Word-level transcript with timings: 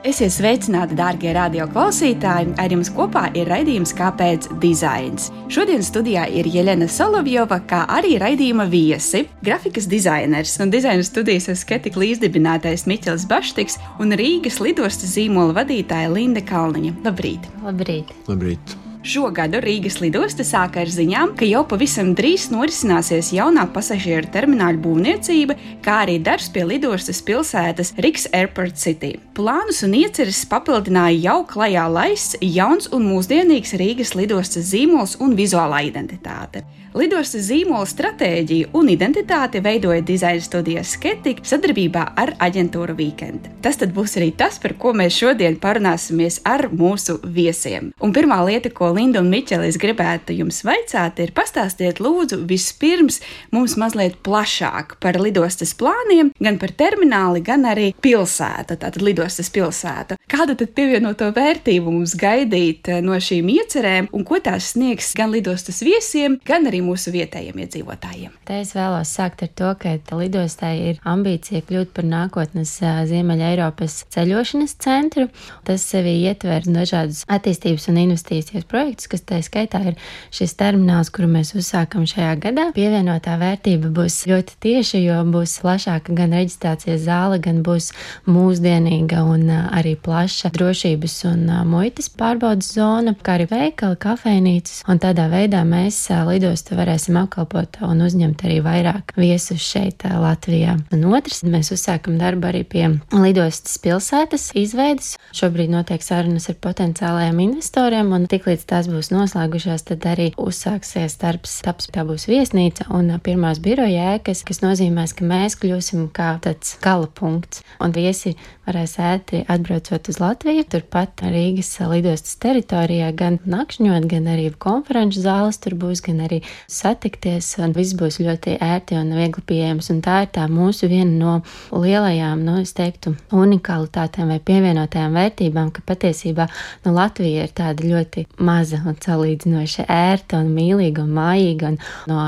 Esiet 0.00 0.32
sveicināti, 0.32 0.96
darbie 0.96 1.28
radioklausītāji! 1.36 2.54
Ar 2.62 2.72
jums 2.72 2.88
kopā 2.96 3.26
ir 3.36 3.50
raidījums 3.52 3.92
Kāpēc 3.98 4.48
dizains? 4.62 5.28
Šodien 5.52 5.84
studijā 5.84 6.24
ir 6.32 6.48
Jelena 6.48 6.88
Solovjova, 6.88 7.60
kā 7.68 7.82
arī 7.98 8.14
raidījuma 8.22 8.64
viesi, 8.72 9.26
grafikas 9.44 9.90
dizainers 9.92 10.56
un 10.64 10.72
dizaina 10.72 11.04
studijas 11.04 11.52
skeptika 11.60 12.00
līdzdibinātais 12.00 12.88
Miķels 12.88 13.28
Baštiks 13.28 13.76
un 14.00 14.16
Rīgas 14.16 14.62
lidostas 14.64 15.18
zīmola 15.18 15.60
vadītāja 15.60 16.08
Linda 16.16 16.48
Kalniņa. 16.48 16.96
Labrīt! 17.04 17.52
Labrīt! 17.66 18.16
Labrīt. 18.30 18.80
Šogad 19.00 19.54
Rīgas 19.64 19.96
lidosta 20.02 20.44
sāka 20.44 20.82
ar 20.82 20.90
ziņām, 20.92 21.30
ka 21.38 21.46
jau 21.48 21.62
pavisam 21.64 22.10
drīz 22.16 22.50
norisināsies 22.52 23.30
jaunā 23.32 23.62
pasažieru 23.72 24.28
termināla 24.34 24.76
būvniecība, 24.84 25.56
kā 25.80 26.02
arī 26.02 26.18
darbs 26.20 26.50
pie 26.52 26.66
lidostas 26.68 27.22
pilsētas 27.24 27.94
Riks 28.04 28.28
Airport 28.36 28.76
City. 28.76 29.14
Plānus 29.32 29.80
un 29.86 29.96
ieceres 29.96 30.42
papildināja 30.50 31.16
jau 31.30 31.38
klajā 31.48 31.86
laists 31.88 32.36
jauns 32.44 32.90
un 32.92 33.08
mūsdienīgs 33.08 33.72
Rīgas 33.80 34.12
lidostas 34.20 34.68
zīmols 34.74 35.16
un 35.24 35.32
vizuālā 35.38 35.80
identitāte. 35.88 36.66
Lidostas 36.90 37.44
zīmola 37.46 37.86
stratēģiju 37.86 38.72
un 38.74 38.88
identitāti 38.90 39.60
veidoja 39.62 40.02
dizaina 40.02 40.42
studijas 40.42 40.96
Sketika 40.96 41.44
sadarbībā 41.46 42.02
ar 42.18 42.32
aģentūru 42.42 42.96
Weekend. 42.98 43.46
Tas 43.62 43.78
tad 43.78 43.92
būs 43.94 44.16
arī 44.18 44.32
tas, 44.34 44.58
par 44.58 44.74
ko 44.74 44.90
mēs 44.98 45.14
šodien 45.14 45.54
parunāsimies 45.62 46.40
ar 46.42 46.66
mūsu 46.74 47.20
viesiem. 47.22 47.92
Un 48.02 48.14
pirmā 48.16 48.40
lieta, 48.48 48.74
ko 48.74 48.89
Linda 48.96 49.22
un 49.22 49.30
Miķelis 49.32 49.78
gribētu 49.80 50.34
jums 50.36 50.62
vaicāt, 50.66 51.20
ir 51.22 51.32
pastāstiet 51.36 52.00
lūdzu 52.02 52.40
vispirms 52.50 53.20
mums 53.54 53.76
mazliet 53.80 54.18
plašāk 54.26 54.96
par 55.02 55.18
lidostas 55.20 55.72
plāniem, 55.78 56.32
gan 56.40 56.58
par 56.60 56.74
termināli, 56.76 57.42
gan 57.44 57.66
arī 57.68 57.90
pilsētu, 58.02 58.78
tātad 58.80 59.00
lidostas 59.04 59.50
pilsētu. 59.54 60.18
Kādu 60.30 60.56
tad 60.60 60.74
pievienoto 60.76 61.30
vērtību 61.36 61.94
mums 61.94 62.14
gaidīt 62.18 62.90
no 63.04 63.18
šīm 63.20 63.50
iecerēm 63.54 64.10
un 64.16 64.26
ko 64.26 64.40
tās 64.42 64.72
sniegs 64.74 65.12
gan 65.18 65.32
lidostas 65.34 65.82
viesiem, 65.86 66.38
gan 66.46 66.68
arī 66.70 66.82
mūsu 66.84 67.12
vietējiem 67.14 67.62
iedzīvotājiem? 67.64 68.34
Te 68.48 68.60
es 68.64 68.74
vēlos 68.76 69.10
sākt 69.16 69.44
ar 69.46 69.52
to, 69.58 69.72
ka 69.80 69.96
lidostai 70.18 70.74
ir 70.90 71.00
ambīcija 71.08 71.64
kļūt 71.68 71.94
par 71.96 72.06
nākotnes 72.08 72.76
Ziemeļa 72.80 73.52
Eiropas 73.54 74.00
ceļošanas 74.14 74.76
centru. 74.82 75.28
Tas 75.66 75.84
sevi 75.86 76.16
ietver 76.24 76.66
dažādus 76.66 77.24
attīstības 77.30 77.88
un 77.90 78.00
investīcijas 78.04 78.66
projektus, 78.70 78.79
kas 79.10 79.24
tā 79.28 79.40
skaitā 79.44 79.82
ir 79.90 79.98
šis 80.34 80.54
termināls, 80.60 81.10
kuru 81.14 81.28
mēs 81.30 81.52
uzsākam 81.58 82.06
šajā 82.08 82.34
gadā. 82.42 82.66
Pievienotā 82.76 83.36
vērtība 83.40 83.90
būs 83.94 84.22
ļoti 84.30 84.56
tieša, 84.64 85.00
jo 85.04 85.18
būs 85.32 85.58
plašāka 85.64 86.14
gan 86.16 86.34
reģistrācijas 86.36 87.04
zāle, 87.06 87.40
gan 87.42 87.62
būs 87.66 87.90
mūsdienīga 88.30 89.22
un 89.28 89.46
arī 89.50 89.96
plaša 90.00 90.52
drošības 90.54 91.16
un 91.30 91.46
muitas 91.70 92.10
pārbaudas 92.12 92.72
zona, 92.76 93.14
kā 93.14 93.38
arī 93.38 93.48
veikali, 93.50 93.98
kafejnīcas. 94.00 94.82
Un 94.90 95.00
tādā 95.02 95.28
veidā 95.32 95.62
mēs 95.68 96.02
lidostu 96.28 96.78
varēsim 96.78 97.18
apkalpot 97.20 97.80
un 97.86 98.04
uzņemt 98.06 98.44
arī 98.46 98.60
vairāk 98.64 99.14
viesus 99.20 99.62
šeit, 99.62 100.04
Latvijā. 100.20 100.76
Un 100.94 101.04
otrs, 101.12 101.42
mēs 101.46 101.72
uzsākam 101.74 102.18
darbu 102.20 102.50
arī 102.50 102.62
pie 102.68 102.86
lidostas 103.12 103.76
pilsētas 103.82 104.50
izveidas. 104.58 105.14
Šobrīd 105.36 105.72
notiek 105.72 106.02
sarunas 106.04 106.48
ar 106.50 106.58
potenciālajiem 106.62 107.42
investoriem, 107.46 108.12
un 108.16 108.26
tiklīdz 108.30 108.66
tās 108.70 108.88
būs 108.90 109.10
noslēgušās, 109.12 109.84
tad 109.90 110.06
arī 110.08 110.30
uzsāksies 110.40 111.18
darbs. 111.20 111.58
Taps 111.64 111.90
tā 111.92 112.04
būs 112.06 112.28
viesnīca 112.30 112.88
un 112.96 113.10
pirmās 113.24 113.60
biroja 113.62 114.14
ēkas, 114.14 114.44
kas 114.46 114.62
nozīmēs, 114.62 115.14
ka 115.18 115.26
mēs 115.26 115.58
kļūsim 115.60 116.08
kā 116.14 116.32
tāds 116.44 116.76
gala 116.84 117.10
punkts, 117.20 117.64
un 117.82 117.94
viesi 117.94 118.36
varēs 118.70 118.96
ētri 119.02 119.42
atbraucot 119.50 120.10
uz 120.12 120.20
Latviju. 120.22 120.64
Turpat 120.70 121.24
Rīgas 121.26 121.72
lidostas 121.90 122.38
teritorijā 122.42 123.10
gan 123.16 123.40
nakšņot, 123.50 124.06
gan 124.10 124.28
arī 124.30 124.48
konferenču 124.62 125.24
zāles 125.24 125.58
tur 125.62 125.74
būs, 125.80 126.02
gan 126.06 126.22
arī 126.26 126.40
satikties, 126.70 127.52
un 127.62 127.74
viss 127.76 127.96
būs 127.98 128.20
ļoti 128.22 128.56
ērti 128.62 128.98
un 129.00 129.12
viegli 129.18 129.44
pieejams. 129.50 129.90
Un 129.94 130.02
tā 130.04 130.20
ir 130.24 130.32
tā 130.36 130.46
mūsu 130.50 130.90
viena 130.90 131.10
no 131.10 131.34
lielajām, 131.74 132.44
nu, 132.46 132.60
es 132.62 132.74
teiktu, 132.76 133.16
unikalitātēm 133.34 134.30
vai 134.34 134.40
pievienotajām 134.50 135.18
vērtībām, 135.18 135.72
ka 135.74 135.84
patiesībā 135.86 136.46
nu, 136.84 136.94
Latvija 136.94 137.46
ir 137.46 137.54
tāda 137.56 137.86
ļoti 137.86 138.26
maza 138.38 138.59
un 138.60 138.96
salīdzinoši 139.00 139.86
ērta 139.90 140.40
un 140.42 140.50
mīlīga 140.54 141.04
un 141.04 141.12
mājīga. 141.16 141.72
Un 141.72 141.78
no 142.10 142.20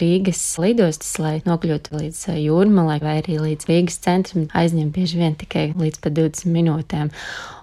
Rīgas 0.00 0.42
lidostas, 0.60 1.14
lai 1.22 1.34
nokļūtu 1.46 1.96
līdz 1.98 2.22
jūrmalai 2.42 2.98
vai 3.02 3.18
arī 3.22 3.38
līdz 3.42 3.68
Rīgas 3.70 4.00
centram, 4.04 4.48
aizņem 4.56 4.90
bieži 4.94 5.20
vien 5.20 5.36
tikai 5.38 5.70
līdz 5.78 6.02
pat 6.04 6.16
20 6.18 6.52
minūtēm. 6.54 7.12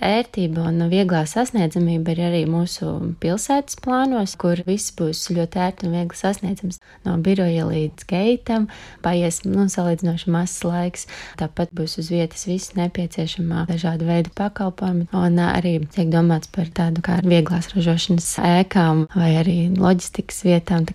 Ērtība 0.06 0.68
un 0.70 0.86
vieglā 0.92 1.24
sasniedzamība 1.30 2.14
ir 2.14 2.24
arī 2.28 2.42
mūsu 2.50 2.92
pilsētas 3.22 3.80
plānos, 3.82 4.36
kur 4.40 4.62
viss 4.68 4.94
būs 4.96 5.28
ļoti 5.36 5.62
ērti 5.66 5.88
un 5.88 5.96
viegli 5.96 6.20
sasniedzams. 6.20 6.82
No 7.06 7.18
biroja 7.22 7.68
līdz 7.70 8.08
geitam 8.10 8.68
paies 9.06 9.44
nu, 9.46 9.68
salīdzinoši 9.72 10.34
mazs 10.34 10.62
laiks. 10.66 11.08
Tāpat 11.40 11.74
būs 11.76 11.98
uz 12.02 12.12
vietas 12.14 12.46
viss 12.50 12.76
nepieciešamā 12.78 13.66
dažāda 13.70 14.08
veida 14.08 14.32
pakalpojumi. 14.38 15.10
Un 15.16 15.40
arī 15.42 15.78
tiek 15.96 16.12
domāts 16.14 16.50
par 16.52 16.70
tādu 16.76 17.04
kā 17.06 17.20
vieglās 17.26 17.72
ražošanas 17.74 18.15
ēkām 18.42 19.06
vai 19.16 19.32
arī 19.42 19.58
loģistikas 19.76 20.44
vietām. 20.46 20.86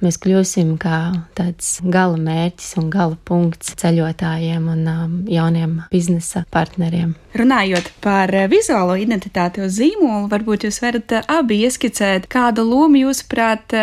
Mēs 0.00 0.18
kļūsim 0.20 0.74
kā 0.80 0.98
tāds 1.38 1.78
gala 1.84 2.18
mērķis 2.20 2.76
un 2.80 2.90
gala 2.92 3.18
punkts 3.24 3.74
ceļotājiem 3.80 4.68
un 4.72 4.86
um, 4.90 5.16
jauniem 5.30 5.82
biznesa 5.92 6.44
partneriem. 6.52 7.14
Runājot 7.30 7.92
par 8.02 8.32
vizuālo 8.50 8.96
identitāti 8.98 9.62
uz 9.62 9.76
zīmolu, 9.78 10.26
varbūt 10.32 10.66
jūs 10.66 10.80
varat 10.82 11.12
abi 11.30 11.60
ieskicēt, 11.62 12.26
kādu 12.30 12.64
lomu 12.66 13.04
jūsuprāt 13.04 13.76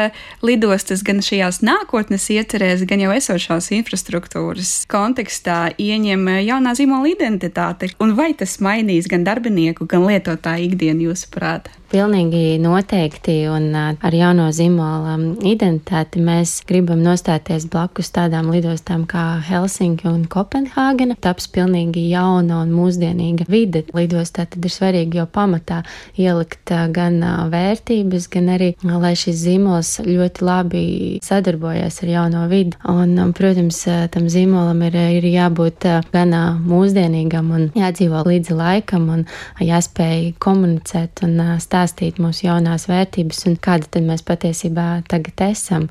lidostas 0.43 1.03
gan 1.07 1.23
šajās 1.23 1.61
nākotnes 1.63 2.27
iecerēs, 2.35 2.83
gan 2.89 3.05
jau 3.05 3.13
esošās 3.15 3.71
infrastruktūras 3.77 4.73
kontekstā 4.91 5.61
ieņem 5.79 6.27
jaunā 6.43 6.75
zīmola 6.75 7.13
identitāte, 7.13 7.93
un 8.03 8.17
vai 8.19 8.33
tas 8.35 8.59
mainīs 8.59 9.07
gan 9.07 9.23
darbinieku, 9.27 9.87
gan 9.87 10.03
lietotāju 10.09 10.67
ikdienu 10.67 11.07
jūsuprāt? 11.11 11.71
Pilnīgi 11.87 12.57
noteikti, 12.59 13.45
un 13.47 13.69
ar 13.71 14.11
jauno 14.11 14.49
zīmola 14.51 15.13
identitāti 15.47 16.19
mēs 16.19 16.57
gribam 16.67 16.99
nostāties 16.99 17.63
blakus 17.71 18.09
tādām 18.11 18.49
lidostām 18.51 19.05
kā 19.07 19.37
Helsinki 19.47 20.09
un 20.09 20.25
Kopenhāgena. 20.27 21.15
Taps 21.23 21.47
pilnīgi 21.55 22.03
jauna 22.11 22.57
un 22.65 22.73
mūsdienīga 22.75 23.47
vide 23.47 23.85
lidostā, 23.95 24.43
tad 24.51 24.67
ir 24.67 24.73
svarīgi 24.73 25.21
jau 25.21 25.27
pamatā 25.31 25.77
ielikt 26.19 26.73
gan 26.91 27.21
vērtības, 27.53 28.27
gan 28.35 28.51
arī, 28.57 28.73
lai 28.83 29.13
šis 29.15 29.39
zīmols 29.45 29.93
ļoti 30.03 30.43
labi 30.43 30.83
sadarbojas 31.23 32.01
ar 32.03 32.13
jauno 32.17 32.43
vidi. 32.51 32.75
Un, 32.91 33.15
protams, 33.37 33.79
tam 34.11 34.27
zīmolam 34.27 34.83
ir, 34.89 34.99
ir 35.21 35.29
jābūt 35.31 35.87
gan 36.11 36.35
mūsdienīgam 36.67 37.55
un 37.55 37.71
jādzīvo 37.79 38.27
līdzi 38.27 38.59
laikam 38.59 39.07
un 39.15 39.25
jāspēj 39.63 40.33
komunicēt 40.43 41.23
un 41.23 41.39
stāstīt 41.55 41.76
stāstīt 41.77 42.17
mūsu 42.21 42.47
jaunās 42.47 42.87
vērtības 42.89 43.43
un 43.49 43.57
kāda 43.61 43.85
tad 43.91 44.05
mēs 44.07 44.23
patiesībā 44.25 45.03
tagad 45.09 45.43
esam. 45.51 45.87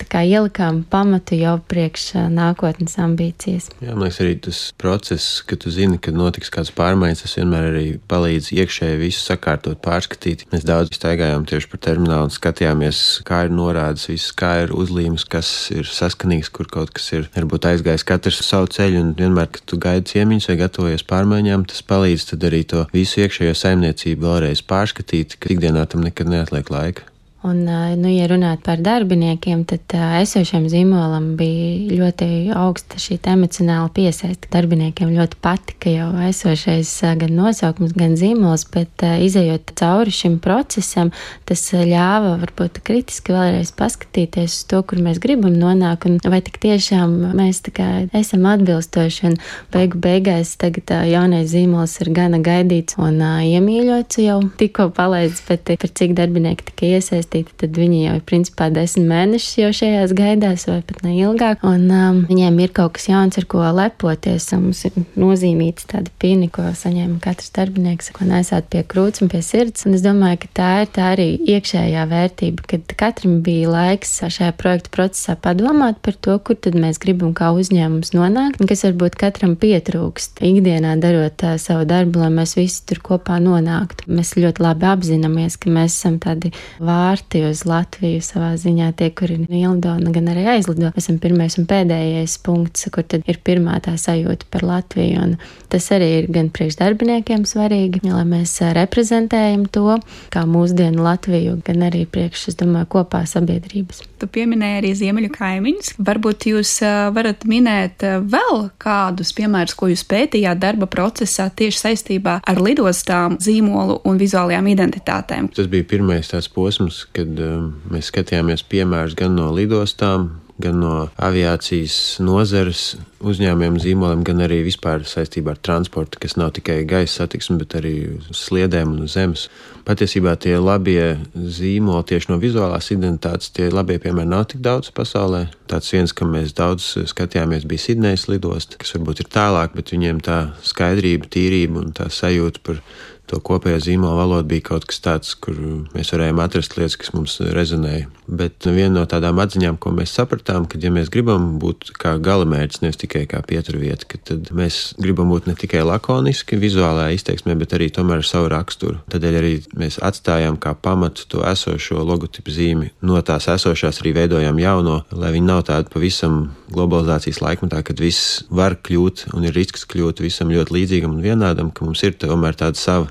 Tā 0.00 0.06
kā 0.10 0.20
ielikām 0.26 0.82
pamatu 0.90 1.38
jau 1.38 1.56
priekš 1.70 2.28
nākotnes 2.32 2.98
ambīcijas. 3.00 3.70
Jā, 3.80 3.94
man 3.94 4.04
liekas, 4.04 4.20
arī 4.20 4.34
tas 4.44 4.60
process, 4.80 5.40
ka 5.46 5.56
tu 5.60 5.72
zini, 5.72 5.96
kad 6.02 6.16
notiks 6.18 6.52
kāds 6.52 6.72
pārmaiņas, 6.76 7.24
tas 7.24 7.36
vienmēr 7.38 7.68
arī 7.70 7.86
palīdz 8.10 8.50
iekšēji 8.52 9.00
visu 9.00 9.22
sakārtot, 9.24 9.80
pārskatīt. 9.84 10.44
Mēs 10.52 10.66
daudz 10.68 10.92
staigājām 10.98 11.46
tieši 11.48 11.70
par 11.72 11.82
terminālu 11.88 12.28
un 12.28 12.34
skatījāmies, 12.34 13.02
kā 13.28 13.44
ir 13.46 13.54
norādes, 13.54 14.10
viss, 14.10 14.34
kā 14.36 14.52
ir 14.66 14.74
uzlīmes, 14.76 15.24
kas 15.30 15.70
ir 15.72 15.88
saskanīgs, 15.88 16.52
kur 16.52 16.68
kaut 16.68 16.92
kas 16.96 17.08
ir 17.16 17.30
varbūt 17.36 17.70
aizgājis 17.72 18.06
katrs 18.08 18.42
savu 18.44 18.68
ceļu, 18.74 19.06
un 19.06 19.14
vienmēr, 19.16 19.48
kad 19.54 19.64
tu 19.64 19.80
gaidi 19.80 20.12
ciemiņus 20.12 20.50
vai 20.52 20.58
gatavojies 20.64 21.06
pārmaiņām, 21.08 21.64
tas 21.70 21.84
palīdz 21.86 22.36
arī 22.50 22.62
to 22.68 22.84
visu 22.92 23.24
iekšējo 23.24 23.56
saimniecību 23.56 24.26
vēlreiz 24.26 24.64
pārskatīt 24.66 25.29
darīt, 25.30 25.38
ka 25.40 25.54
ikdienā 25.54 25.86
tam 25.88 26.02
nekad 26.02 26.28
neatliek 26.28 26.70
laika. 26.70 27.09
Un, 27.40 27.62
nu, 27.96 28.08
ja 28.12 28.26
runāt 28.28 28.60
par 28.66 28.82
darbiniekiem, 28.84 29.62
tad 29.64 29.94
esošiem 30.20 30.66
zīmolam 30.68 31.30
bija 31.38 31.96
ļoti 31.96 32.26
augsta 32.52 32.98
šī 33.00 33.16
emocionāla 33.32 33.88
piesaiste. 33.96 34.50
Darbiniekiem 34.52 35.14
ļoti 35.14 35.38
patika 35.40 35.88
jau 35.88 36.10
esošais 36.26 36.90
gan 37.22 37.32
nosaukums, 37.38 37.94
gan 37.96 38.18
zīmols, 38.20 38.66
bet 38.74 39.04
izējot 39.24 39.72
cauri 39.80 40.12
šim 40.12 40.34
procesam, 40.44 41.14
tas 41.48 41.62
ļāva 41.72 42.34
varbūt 42.42 42.82
kritiski 42.84 43.32
vēlreiz 43.32 43.72
paskatīties 43.72 44.58
uz 44.58 44.68
to, 44.68 44.82
kur 44.84 45.00
mēs 45.00 45.22
gribam 45.24 45.56
nonākt, 45.56 46.10
un 46.10 46.20
vai 46.20 46.42
tik 46.44 46.60
tiešām 46.60 47.16
mēs 47.40 47.62
kā, 47.72 47.88
esam 48.20 48.44
atbilstoši, 48.52 49.30
un 49.30 49.38
beigu 49.72 49.96
beigās 49.96 50.58
tagad 50.60 50.92
jaunais 51.08 51.48
zīmols 51.54 51.96
ir 52.04 52.12
gana 52.20 52.44
gaidīts 52.44 53.00
un 53.00 53.16
iemīļots 53.24 54.20
jau 54.26 54.42
tikko 54.60 54.90
palaists, 54.92 55.40
bet 55.48 55.72
par 55.80 55.96
cik 55.96 56.12
darbinieki 56.20 56.68
tika 56.68 56.92
iesaistīti 56.98 57.29
iesaistīti, 57.30 57.54
tad 57.56 57.76
viņi 57.76 58.04
jau 58.04 58.14
ir 58.18 58.24
principā 58.26 58.70
desmit 58.70 59.06
mēnešus 59.08 59.58
jau 59.58 59.70
šajās 59.72 60.12
gaidās, 60.14 60.66
vai 60.66 60.82
pat 60.82 61.02
ne 61.04 61.14
ilgāk. 61.18 61.62
Un 61.62 61.90
um, 61.90 62.24
viņiem 62.28 62.58
ir 62.60 62.72
kaut 62.72 62.94
kas 62.94 63.08
jauns, 63.08 63.38
ar 63.38 63.46
ko 63.46 63.62
lepoties. 63.72 64.50
Mums 64.52 64.84
ir 64.84 64.92
nozīmīts 65.16 65.86
tādi 65.90 66.10
pini, 66.18 66.48
ko 66.50 66.62
saņēma 66.62 67.20
katrs 67.22 67.52
darbinieks, 67.54 68.10
ko 68.12 68.24
nesāt 68.24 68.68
pie 68.70 68.82
krūts 68.82 69.22
un 69.22 69.30
pie 69.30 69.42
sirds. 69.42 69.86
Un 69.86 69.94
es 69.94 70.02
domāju, 70.02 70.42
ka 70.44 70.48
tā 70.54 70.70
ir 70.82 70.90
tā 70.90 71.10
arī 71.14 71.28
iekšējā 71.38 72.06
vērtība, 72.10 72.66
kad 72.66 72.94
katram 72.98 73.40
bija 73.44 73.70
laiks 73.70 74.18
šajā 74.20 74.52
projekta 74.58 74.92
procesā 74.94 75.36
padomāt 75.40 76.00
par 76.02 76.16
to, 76.18 76.38
kur 76.42 76.58
tad 76.58 76.76
mēs 76.78 77.00
gribam 77.00 77.32
kā 77.36 77.52
uzņēmums 77.56 78.14
nonākt, 78.16 78.60
un 78.60 78.70
kas 78.70 78.84
varbūt 78.86 79.18
katram 79.20 79.56
pietrūkst 79.60 80.42
ikdienā 80.44 80.96
darot 81.00 81.46
uh, 81.46 81.56
savu 81.60 81.86
darbu, 81.88 82.24
lai 82.24 82.32
mēs 82.40 82.56
visi 82.58 82.82
tur 82.90 83.02
kopā 83.04 83.38
nonāktu. 83.42 84.10
Mēs 84.10 84.34
ļoti 84.38 84.64
labi 84.64 84.88
apzināmies, 84.90 85.58
ka 85.60 85.72
mēs 85.72 85.96
esam 85.96 86.18
tādi 86.22 86.52
vārti 86.80 87.19
uz 87.48 87.62
Latviju 87.68 88.20
savā 88.24 88.50
ziņā, 88.60 88.90
tie, 88.98 89.10
kuri 89.16 89.38
ielido, 89.46 89.94
gan 90.14 90.30
arī 90.32 90.46
aizlido. 90.56 90.90
Mēs 90.90 91.04
esam 91.04 91.18
pirmais 91.22 91.58
un 91.60 91.68
pēdējais 91.70 92.36
punkts, 92.46 92.88
kur 92.94 93.06
tad 93.06 93.26
ir 93.30 93.40
pirmā 93.46 93.78
tā 93.84 93.96
sajūta 94.00 94.50
par 94.50 94.66
Latviju. 94.66 95.24
Un 95.24 95.36
tas 95.72 95.90
arī 95.94 96.10
ir 96.20 96.30
gan 96.34 96.52
priekšdarbiniekiem 96.54 97.46
svarīgi, 97.48 98.04
lai 98.10 98.26
mēs 98.28 98.58
reprezentējam 98.76 99.68
to, 99.72 99.98
kā 100.34 100.46
mūsdienu 100.48 101.06
Latviju, 101.06 101.60
gan 101.66 101.88
arī 101.90 102.06
priekš, 102.10 102.50
es 102.52 102.60
domāju, 102.60 102.90
kopā 102.98 103.24
sabiedrības. 103.28 104.09
Tu 104.20 104.28
pieminēji 104.28 104.80
arī 104.80 104.90
ziemeļu 104.98 105.30
kaimiņus. 105.32 105.94
Varbūt 106.04 106.46
jūs 106.50 106.74
varat 107.16 107.46
minēt 107.48 108.04
vēl 108.04 108.66
kādus 108.82 109.32
piemērus, 109.36 109.76
ko 109.78 109.88
jūs 109.90 110.04
pētījāt 110.10 110.60
darba 110.60 110.88
procesā 110.90 111.48
tieši 111.48 111.82
saistībā 111.86 112.36
ar 112.44 112.60
lidostām, 112.60 113.38
zīmolu 113.40 114.00
un 114.04 114.20
vizuālajām 114.20 114.68
identitātēm. 114.74 115.50
Tas 115.56 115.70
bija 115.72 115.88
pirmais 115.88 116.30
tāds 116.32 116.50
posms, 116.52 117.04
kad 117.16 117.40
um, 117.40 117.72
mēs 117.92 118.12
skatījāmies 118.12 118.66
piemērus 118.68 119.16
gan 119.18 119.36
no 119.38 119.48
lidostām, 119.56 120.30
gan 120.62 120.80
no 120.82 120.94
aviācijas 121.20 122.20
nozares 122.24 122.94
uzņēmumiem, 123.20 123.76
zīmoliem, 123.82 124.22
gan 124.24 124.40
arī 124.44 124.60
vispār 124.64 125.04
saistībā 125.08 125.54
ar 125.54 125.60
transportu, 125.60 126.20
kas 126.22 126.36
nav 126.40 126.54
tikai 126.56 126.82
gaisa 126.88 127.22
satiksme, 127.22 127.58
bet 127.60 127.76
arī 127.80 127.94
uz 128.16 128.44
sliedēm 128.46 128.94
un 128.94 129.04
uz 129.06 129.16
zemes. 129.16 129.46
Patiesībā 129.88 130.36
tie 130.40 130.56
labie 130.60 131.18
zīmoli 131.34 132.08
tieši 132.12 132.32
no 132.32 132.38
vizuālās 132.40 132.90
identitātes, 132.94 133.52
tie 133.56 133.68
labie 133.72 133.98
piemēri 134.02 134.32
nav 134.32 134.46
tik 134.52 134.64
daudz 134.64 134.92
pasaulē. 134.96 135.46
Tāds 135.70 135.92
viens, 135.92 136.14
kam 136.16 136.32
mēs 136.36 136.54
daudz 136.56 136.92
skatījāmies, 137.12 137.68
bija 137.68 137.86
Sidnejas 137.86 138.28
lidosta, 138.30 138.80
kas 138.80 138.94
varbūt 138.96 139.24
ir 139.24 139.32
tālāk, 139.32 139.76
bet 139.76 139.92
viņiem 139.94 140.20
tā 140.24 140.40
skaidrība, 140.66 141.30
tīrība 141.32 141.84
un 141.84 141.96
tā 141.96 142.08
sajūta 142.12 142.64
par 142.66 142.84
to 143.30 143.40
kopējo 143.44 143.80
zīmola 143.84 144.18
valodu 144.18 144.48
bija 144.50 144.66
kaut 144.72 144.86
kas 144.90 145.00
tāds, 145.04 145.34
kur 145.38 145.56
mēs 145.94 146.10
varējām 146.14 146.40
atrast 146.42 146.76
lietas, 146.78 146.98
kas 147.00 147.12
mums 147.14 147.38
rezonēja. 147.54 148.08
Bet 148.30 148.66
viena 148.66 149.00
no 149.00 149.04
tādām 149.10 149.40
atziņām, 149.42 149.78
ko 149.82 149.92
mēs 149.94 150.14
sapratām, 150.14 150.66
ka, 150.70 150.78
ja 150.82 150.92
mēs 150.94 151.10
gribam 151.12 151.56
būt 151.62 151.92
kā 151.98 152.16
galamērķis, 152.22 152.82
nevis 152.84 153.00
tikai 153.02 153.24
kā 153.30 153.42
pieturvieta, 153.46 154.18
tad 154.26 154.50
mēs 154.56 154.80
gribam 155.00 155.30
būt 155.32 155.48
ne 155.50 155.56
tikai 155.58 155.82
lakoniski 155.86 156.58
vizuālā 156.60 157.08
izteiksmē, 157.16 157.56
bet 157.58 157.74
arī 157.76 157.90
tomēr 157.94 158.22
ar 158.22 158.28
savu 158.28 158.50
raksturu. 158.52 159.00
Tādēļ 159.10 159.38
arī 159.40 159.52
mēs 159.78 160.00
atstājām 160.06 160.58
kā 160.62 160.74
pamatu 160.78 161.26
to 161.30 161.44
esošo 161.46 162.04
logotipu 162.06 162.54
zīmi. 162.54 162.92
No 163.06 163.18
tās 163.26 163.48
esošās 163.50 164.02
arī 164.02 164.14
veidojām 164.20 164.58
jauno, 164.62 165.00
lai 165.14 165.32
viņi 165.34 165.50
nav 165.50 165.64
tādi 165.70 165.90
pavisam 165.92 166.40
globalizācijas 166.70 167.42
laikmetā, 167.42 167.82
kad 167.86 168.02
viss 168.02 168.44
var 168.50 168.78
kļūt 168.78 169.28
un 169.34 169.46
ir 169.48 169.56
risks 169.56 169.86
kļūt 169.90 170.22
visam 170.22 170.52
ļoti 170.54 170.76
līdzīgam 170.76 171.16
un 171.16 171.24
vienādam, 171.24 171.74
ka 171.74 171.86
mums 171.86 172.02
ir 172.06 172.14
tomēr 172.20 172.58
tāda 172.58 172.78
sava 172.78 173.10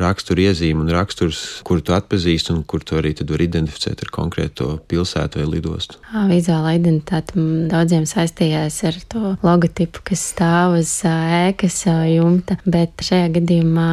rakstura 0.00 0.48
iezīme 0.48 0.84
un 0.84 0.92
raksturs, 0.94 1.60
kuru 1.66 1.84
tu 1.84 1.94
atpazīsti 1.96 2.54
un 2.54 2.62
kur 2.68 2.84
tu 2.86 2.98
arī 2.98 3.12
vari 3.20 3.48
identificēt 3.48 4.04
ar 4.04 4.12
konkrēto 4.14 4.70
pilsētu 4.90 5.42
vai 5.42 5.48
lidostu. 5.56 6.00
Vizuālā 6.30 6.76
identitāte 6.78 7.36
daudziem 7.70 8.06
saistījās 8.08 8.80
ar 8.88 8.98
to 9.12 9.34
logotipu, 9.44 10.02
kas 10.10 10.24
stāv 10.32 10.78
uz 10.80 10.94
ēkas 11.06 11.82
jumta, 12.10 12.58
bet 12.64 13.04
šajā 13.04 13.30
gadījumā 13.38 13.90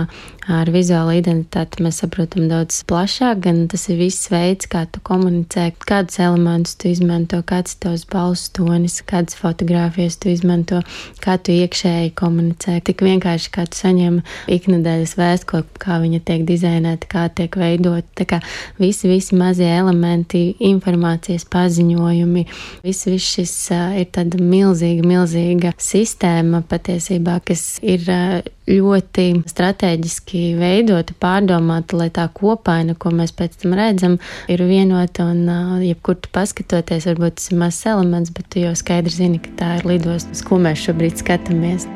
ar 0.47 0.69
vizuālo 0.71 1.11
identitāti 1.17 1.83
mēs 1.83 1.99
saprotam 2.01 2.47
daudz 2.47 2.79
plašāk, 2.87 3.41
gan 3.43 3.65
tas 3.71 3.87
ir 3.91 3.99
viss 3.99 4.29
veids, 4.31 4.69
kā 4.71 4.85
tu 4.91 5.01
komunicē, 5.05 5.69
kādus 5.87 6.21
elementus 6.23 6.77
tu 6.79 6.91
izmanto, 6.91 7.41
kāds 7.47 7.75
ir 7.75 7.81
tavs 7.83 8.05
balss 8.09 8.51
tonis, 8.55 9.01
kādas 9.07 9.35
fotogrāfijas 9.39 10.19
tu 10.23 10.31
izmanto, 10.31 10.81
kā 11.23 11.35
tu 11.41 11.55
iekšēji 11.55 12.13
komunicē. 12.17 12.79
Tik 12.87 13.03
vienkārši, 13.09 13.51
kā 13.57 13.67
tu 13.67 13.81
saņem 13.81 14.21
iknedēļas 14.55 15.17
vēstuli, 15.19 15.67
kā 15.83 15.96
kā 15.97 16.03
viņa 16.03 16.21
tiek 16.25 16.45
dizainēta, 16.45 17.07
kā 17.09 17.25
tiek 17.33 17.55
veidota. 17.57 18.07
Tā 18.17 18.25
kā 18.29 18.39
visi, 18.79 19.09
visi 19.09 19.35
mazie 19.37 19.67
elementi, 19.77 20.55
informācijas 20.69 21.47
paziņojumi, 21.49 22.45
viss, 22.85 23.07
viss 23.07 23.33
šis 23.37 23.55
uh, 23.73 23.97
ir 23.97 24.11
tāda 24.13 24.39
milzīga, 24.41 25.05
milzīga 25.07 25.73
sistēma 25.81 26.63
patiesībā, 26.69 27.39
kas 27.47 27.79
ir 27.81 28.05
uh, 28.11 28.37
ļoti 28.67 29.27
strateģiski 29.47 30.43
veidota, 30.59 31.15
pārdomāta, 31.17 31.97
lai 31.97 32.09
tā 32.13 32.27
kopaina, 32.33 32.97
ko 32.99 33.13
mēs 33.15 33.33
pēc 33.37 33.61
tam 33.63 33.77
redzam, 33.79 34.19
ir 34.51 34.63
vienota 34.67 35.29
un 35.31 35.43
uh, 35.47 35.75
jebkur 35.81 36.19
tu 36.21 36.31
paskatoties, 36.35 37.09
varbūt 37.09 37.39
tas 37.39 37.51
ir 37.51 37.61
mazs 37.63 37.89
elements, 37.89 38.33
bet 38.35 38.49
tu 38.53 38.65
jau 38.65 38.75
skaidri 38.77 39.17
zini, 39.17 39.41
ka 39.41 39.57
tā 39.61 39.73
ir 39.79 39.89
lidostas, 39.95 40.45
ko 40.45 40.61
mēs 40.61 40.85
šobrīd 40.85 41.23
skatāmies. 41.23 41.89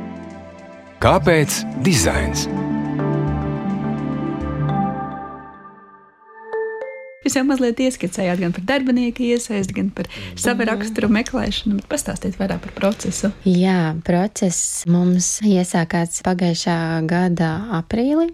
Kāpēc 1.01 1.63
dizains? 1.85 2.45
Jūs 7.21 7.35
jau 7.37 7.43
mazliet 7.45 7.77
ieskicējāt 7.85 8.39
gan 8.41 8.53
par 8.55 8.63
darbinieku 8.65 9.21
iesaisti, 9.27 9.75
gan 9.77 9.91
par 9.93 10.07
savu 10.41 10.65
raksturu 10.65 11.05
meklēšanu, 11.13 11.75
bet 11.77 11.89
pastāstiet 11.91 12.39
vairāk 12.39 12.63
par 12.63 12.71
procesu. 12.79 13.29
Jā, 13.45 13.91
process 14.07 14.87
mums 14.89 15.35
iesākās 15.45 16.23
pagājušā 16.25 16.77
gada 17.05 17.51
aprīlī, 17.77 18.31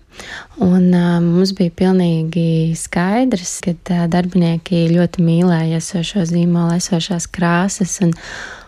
un 0.63 0.87
uh, 0.95 1.17
mums 1.19 1.51
bija 1.57 1.75
pilnīgi 1.83 2.77
skaidrs, 2.79 3.57
ka 3.65 3.75
uh, 3.75 4.05
darbinieki 4.13 4.85
ļoti 4.93 5.25
mīlēja 5.33 5.81
esošo 5.83 6.23
zīmolu, 6.31 6.79
esošās 6.79 7.27
krāsas 7.27 7.99
un 8.07 8.15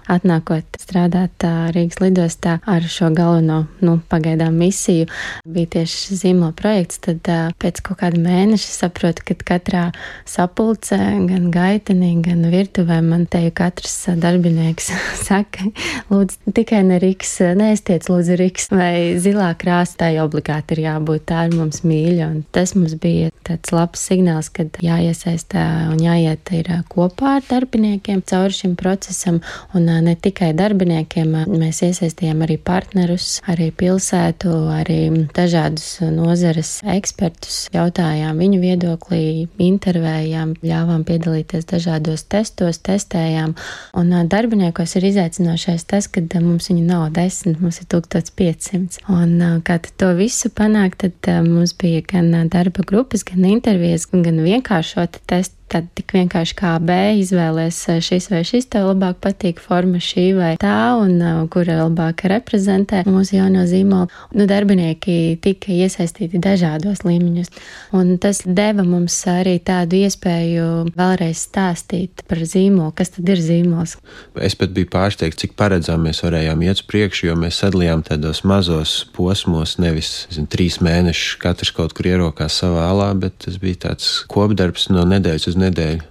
atnākot 0.10 0.80
strādāt 0.82 1.46
Rīgas 1.76 2.00
lidostā 2.02 2.58
ar 2.70 2.86
šo 2.90 3.12
galveno, 3.16 3.64
nu, 3.86 3.98
pagaidām 4.12 4.58
misiju, 4.60 5.08
bija 5.48 5.74
tieši 5.78 6.18
zīmola 6.20 6.54
projekts, 6.58 7.02
tad 7.06 7.28
pēc 7.62 7.82
kaut 7.86 8.02
kāda 8.02 8.22
mēneša 8.22 8.72
saprotu, 8.74 9.26
ka 9.28 9.38
katrā 9.54 9.84
sapulcē, 10.30 11.00
gan 11.30 11.50
gaitenī, 11.54 12.16
gan 12.26 12.46
virtuvē 12.52 13.00
man 13.06 13.26
te 13.30 13.44
jau 13.46 13.54
katrs 13.62 13.98
darbinieks 14.20 14.92
saka, 15.28 15.70
lūdzu, 16.12 16.54
tikai 16.58 16.84
ne 16.88 17.00
Rīgas, 17.02 17.36
neestiec 17.60 18.10
lūdzu 18.10 18.40
Rīgas, 18.40 18.70
vai 18.74 18.94
zilā 19.22 19.54
jau 19.60 20.26
obligāti 20.26 20.78
ir 20.78 20.84
jābūt, 20.86 21.26
tā 21.30 21.46
ir 21.48 21.56
mums 21.58 21.84
mīļa, 21.86 22.30
un 22.30 22.44
tas 22.56 22.74
mums 22.78 22.96
bija 23.02 23.30
tāds 23.48 23.74
labs 23.76 24.02
signāls, 24.10 24.50
kad 24.54 24.78
jāiesaistā 24.84 25.66
un 25.92 26.00
jāiet 26.02 26.52
ir 26.56 26.72
kopā 26.92 27.38
ar 27.40 27.48
darbiniekiem 27.50 28.22
cauri 28.30 28.56
šim 28.56 28.76
procesam, 28.80 29.40
un 29.78 29.90
ne 30.04 30.16
tikai 30.16 30.52
darbiniekiem, 30.58 31.36
mēs 31.50 31.82
iesaistījām 31.88 32.44
arī 32.46 32.58
partnerus, 32.62 33.40
arī 33.50 33.70
pilsētu, 33.76 34.52
arī 34.74 35.00
dažādus 35.36 36.00
nozares 36.14 36.78
ekspertus, 36.96 37.62
jautājām 37.74 38.40
viņu 38.42 38.62
viedoklī, 38.64 39.22
intervējām, 39.70 40.56
ļāvām 40.64 41.06
piedalīties 41.08 41.68
dažādos 41.70 42.26
testos, 42.32 42.82
testējām. 42.86 43.56
Un 44.00 44.16
darbiniekos 44.32 44.96
ir 45.00 45.10
izaicinošais 45.12 45.86
tas, 45.90 46.10
ka 46.12 46.24
mums 46.40 46.72
viņu 46.72 46.86
nav 46.88 47.08
desmit, 47.16 47.60
mums 47.62 47.82
ir 47.84 47.90
1500. 47.92 49.04
Un 49.12 49.62
kā 49.66 49.80
to 50.00 50.14
visu 50.18 50.52
panākt, 50.54 51.06
tad 51.06 51.48
mums 51.48 51.76
bija 51.80 52.04
gan 52.08 52.34
darba 52.52 52.86
grupas, 52.88 53.26
gan 53.28 53.46
intervijas, 53.50 54.08
gan 54.12 54.44
vienkāršoti 54.46 55.26
testi 55.30 55.59
tad 55.70 55.88
tik 55.98 56.14
vienkārši 56.16 56.56
kā 56.58 56.74
B 56.84 56.96
izvēlēs 57.22 57.82
šis 58.06 58.30
vai 58.32 58.42
šis 58.48 58.70
tev 58.74 58.90
labāk 58.92 59.20
patīk 59.24 59.62
forma 59.64 60.02
šī 60.04 60.26
vai 60.38 60.52
tā, 60.62 60.96
un 61.00 61.48
kura 61.54 61.80
labāk 61.84 62.26
reprezentē 62.32 63.04
mūsu 63.08 63.38
jauno 63.38 63.66
zīmolu. 63.70 64.10
Nu, 64.36 64.46
darbinieki 64.50 65.38
tika 65.44 65.74
iesaistīti 65.74 66.42
dažādos 66.42 67.04
līmeņos, 67.06 67.52
un 67.98 68.16
tas 68.22 68.42
deva 68.46 68.86
mums 68.88 69.18
arī 69.30 69.58
tādu 69.66 70.02
iespēju 70.04 70.68
vēlreiz 70.98 71.46
stāstīt 71.48 72.24
par 72.30 72.42
zīmolu, 72.44 72.94
kas 72.98 73.14
tad 73.16 73.30
ir 73.30 73.42
zīmols. 73.44 73.98
Es 74.40 74.58
pat 74.60 74.74
biju 74.76 74.90
pārsteigts, 74.94 75.40
cik 75.44 75.56
paredzām 75.60 76.06
mēs 76.08 76.24
varējām 76.26 76.64
iet 76.66 76.82
uz 76.82 76.86
priekšu, 76.90 77.30
jo 77.30 77.38
mēs 77.40 77.62
sadalījām 77.64 78.04
tādos 78.08 78.44
mazos 78.48 78.96
posmos, 79.16 79.78
nevis 79.82 80.26
zin, 80.34 80.48
trīs 80.50 80.80
mēnešus, 80.84 81.38
katrs 81.42 81.74
kaut 81.76 81.96
kur 81.98 82.10
ierokās 82.10 82.60
savā 82.64 82.88
alā, 82.90 83.12
bet 83.20 83.38
tas 83.46 83.60
bija 83.62 83.84
tāds 83.90 84.12
kopdarbs 84.32 84.90
no 84.94 85.06
nedēļas 85.10 85.50
uz 85.52 85.59
nedaļu. 85.60 86.06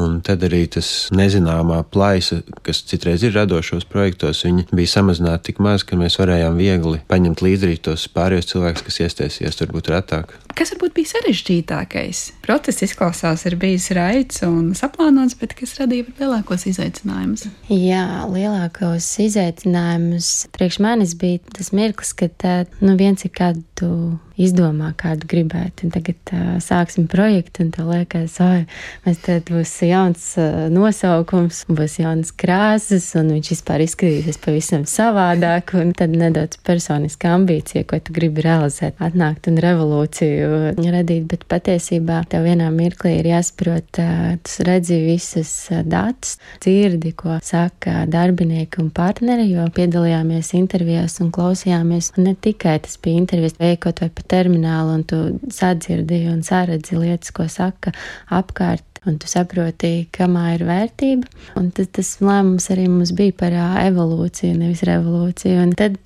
Un 0.00 0.20
tad 0.24 0.40
arī 0.46 0.64
tas 0.72 0.88
nezināmā 1.12 1.82
plaisa, 1.92 2.40
kas 2.64 2.80
citreiz 2.88 3.24
ir 3.26 3.34
radošos 3.36 3.84
projektos, 3.90 4.40
viņi 4.46 4.70
bija 4.72 4.88
samazināti 4.94 5.50
tik 5.50 5.60
maz, 5.64 5.84
ka 5.84 5.98
mēs 6.00 6.16
varējām 6.20 6.56
viegli 6.56 7.02
paņemt 7.10 7.44
līdzi 7.44 7.76
tos 7.84 8.06
pārējos 8.14 8.48
cilvēkus, 8.54 8.86
kas 8.86 9.00
iestāsies 9.04 9.60
varbūt 9.60 9.92
retāk. 9.92 10.32
Kas 10.56 10.72
varbūt 10.74 10.96
bija 10.96 11.12
sarežģītākais? 11.12 12.22
Process 12.44 12.84
izklausās, 12.86 13.44
ir 13.48 13.58
bijis 13.60 13.90
raids 13.96 14.40
un 14.46 14.72
saplānots, 14.78 15.36
bet 15.40 15.54
kas 15.58 15.76
radīja 15.80 16.08
lielākos 16.20 16.66
izaicinājumus? 16.72 17.46
Jā, 17.68 18.24
lielākos 18.32 19.08
izaicinājumus 19.26 20.32
priekš 20.56 20.80
manis 20.84 21.16
bija 21.20 21.40
tas 21.52 21.72
mirklis, 21.76 22.16
kad 22.16 22.48
nu, 22.80 22.96
viens 23.00 23.24
ir 23.28 23.32
kādu 23.36 23.92
izdomā, 24.40 24.92
kādu 24.98 25.28
gribētu. 25.30 25.86
Un 25.86 25.94
tagad 25.94 26.32
uh, 26.32 26.56
sāksim 26.62 27.08
projektu, 27.10 27.64
un 27.64 27.72
tev 27.74 27.90
liekas, 27.92 28.38
oi, 28.42 28.64
mēs 29.06 29.20
tad 29.24 29.50
būs 29.52 29.74
jauns 29.86 30.24
nosaukums, 30.72 31.62
būs 31.70 31.98
jaunas 32.00 32.32
krāsas, 32.38 33.08
un 33.18 33.32
viņš 33.36 33.50
vispār 33.54 33.84
izskatīsies 33.84 34.40
pavisam 34.42 34.86
savādāk, 34.88 35.74
un 35.78 35.92
tad 35.96 36.14
nedaudz 36.16 36.60
personiska 36.66 37.32
ambīcija, 37.36 37.86
ko 37.88 37.98
tu 38.02 38.14
gribi 38.16 38.44
realizēt, 38.44 38.98
atnākt 39.02 39.48
un 39.50 39.58
revolūciju 39.62 40.74
radīt, 40.92 41.26
bet 41.30 41.46
patiesībā 41.50 42.22
tev 42.32 42.46
vienā 42.46 42.68
mirklī 42.74 43.16
ir 43.20 43.30
jāsaprot, 43.32 43.88
tu 43.92 44.66
redzi 44.68 45.00
visas 45.06 45.52
datus, 45.88 46.36
dzirdi, 46.62 47.14
ko 47.18 47.38
saka 47.44 48.04
darbinieki 48.10 48.82
un 48.82 48.92
partneri, 48.94 49.48
jo 49.52 49.66
piedalījāmies 49.74 50.52
intervijās 50.58 51.18
un 51.24 51.32
klausījāmies, 51.34 52.12
un 52.16 52.30
ne 52.30 52.36
tikai 52.36 52.78
tas 52.84 52.98
bija 53.02 53.22
intervijas 53.22 53.58
veikot 53.60 54.04
vai 54.04 54.10
pa 54.12 54.28
terminālu, 54.36 54.98
un 54.98 55.04
tu 55.08 55.22
sadzirdi 55.52 56.24
un 56.32 56.42
saredzi 56.46 56.98
lietas, 56.98 57.32
ko 57.34 57.48
saka 57.50 57.94
apkārt 58.32 58.91
un 59.08 59.18
tu 59.18 59.28
saproti, 59.30 60.06
kamā 60.14 60.52
ir 60.56 60.64
vērtība. 60.68 61.28
Un 61.58 61.70
tad 61.74 61.90
tas 61.96 62.14
lēmums 62.22 62.68
arī 62.72 62.86
mums 62.90 63.12
bija 63.16 63.34
par 63.38 63.54
evolūciju, 63.56 64.54
nevis 64.60 64.84
revolūciju. 64.86 65.58
Un 65.64 65.72
tad, 65.78 65.98